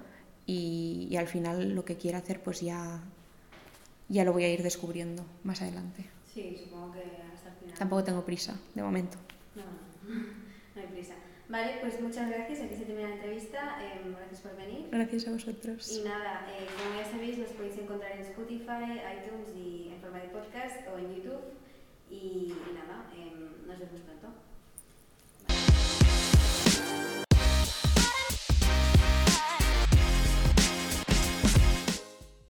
y, 0.46 1.16
al 1.18 1.26
final 1.26 1.74
lo 1.74 1.84
que 1.84 1.96
quiera 1.96 2.18
hacer 2.18 2.42
pues 2.42 2.60
ya, 2.60 3.00
ya 4.08 4.24
lo 4.24 4.32
voy 4.32 4.44
a 4.44 4.52
ir 4.52 4.62
descubriendo 4.62 5.24
más 5.44 5.62
adelante. 5.62 6.04
Sí, 6.32 6.56
supongo 6.62 6.92
que 6.92 7.00
hasta 7.34 7.48
el 7.48 7.56
final. 7.56 7.78
Tampoco 7.78 8.04
tengo 8.04 8.24
prisa, 8.24 8.56
de 8.74 8.82
momento. 8.82 9.18
No. 9.54 10.35
Vale, 11.48 11.78
pues 11.80 12.00
muchas 12.00 12.28
gracias. 12.28 12.60
Aquí 12.60 12.74
se 12.74 12.84
termina 12.84 13.08
la 13.08 13.14
entrevista. 13.14 13.78
Em, 13.80 14.14
gracias 14.14 14.40
por 14.40 14.56
venir. 14.56 14.88
Gracias 14.90 15.28
a 15.28 15.32
vosotros. 15.32 15.92
Y 15.92 16.02
nada, 16.02 16.46
eh, 16.50 16.66
como 16.66 17.00
ya 17.00 17.08
sabéis, 17.08 17.38
nos 17.38 17.50
podéis 17.50 17.78
encontrar 17.78 18.12
en 18.12 18.20
Spotify, 18.22 19.00
iTunes 19.16 19.54
y 19.56 19.90
en 19.92 20.00
forma 20.00 20.18
de 20.18 20.28
podcast 20.28 20.88
o 20.92 20.98
en 20.98 21.14
YouTube. 21.14 21.40
Y, 22.10 22.52
nada, 22.74 23.06
em, 23.14 23.66
nos 23.66 23.78
vemos 23.78 24.00
pronto. 24.00 24.28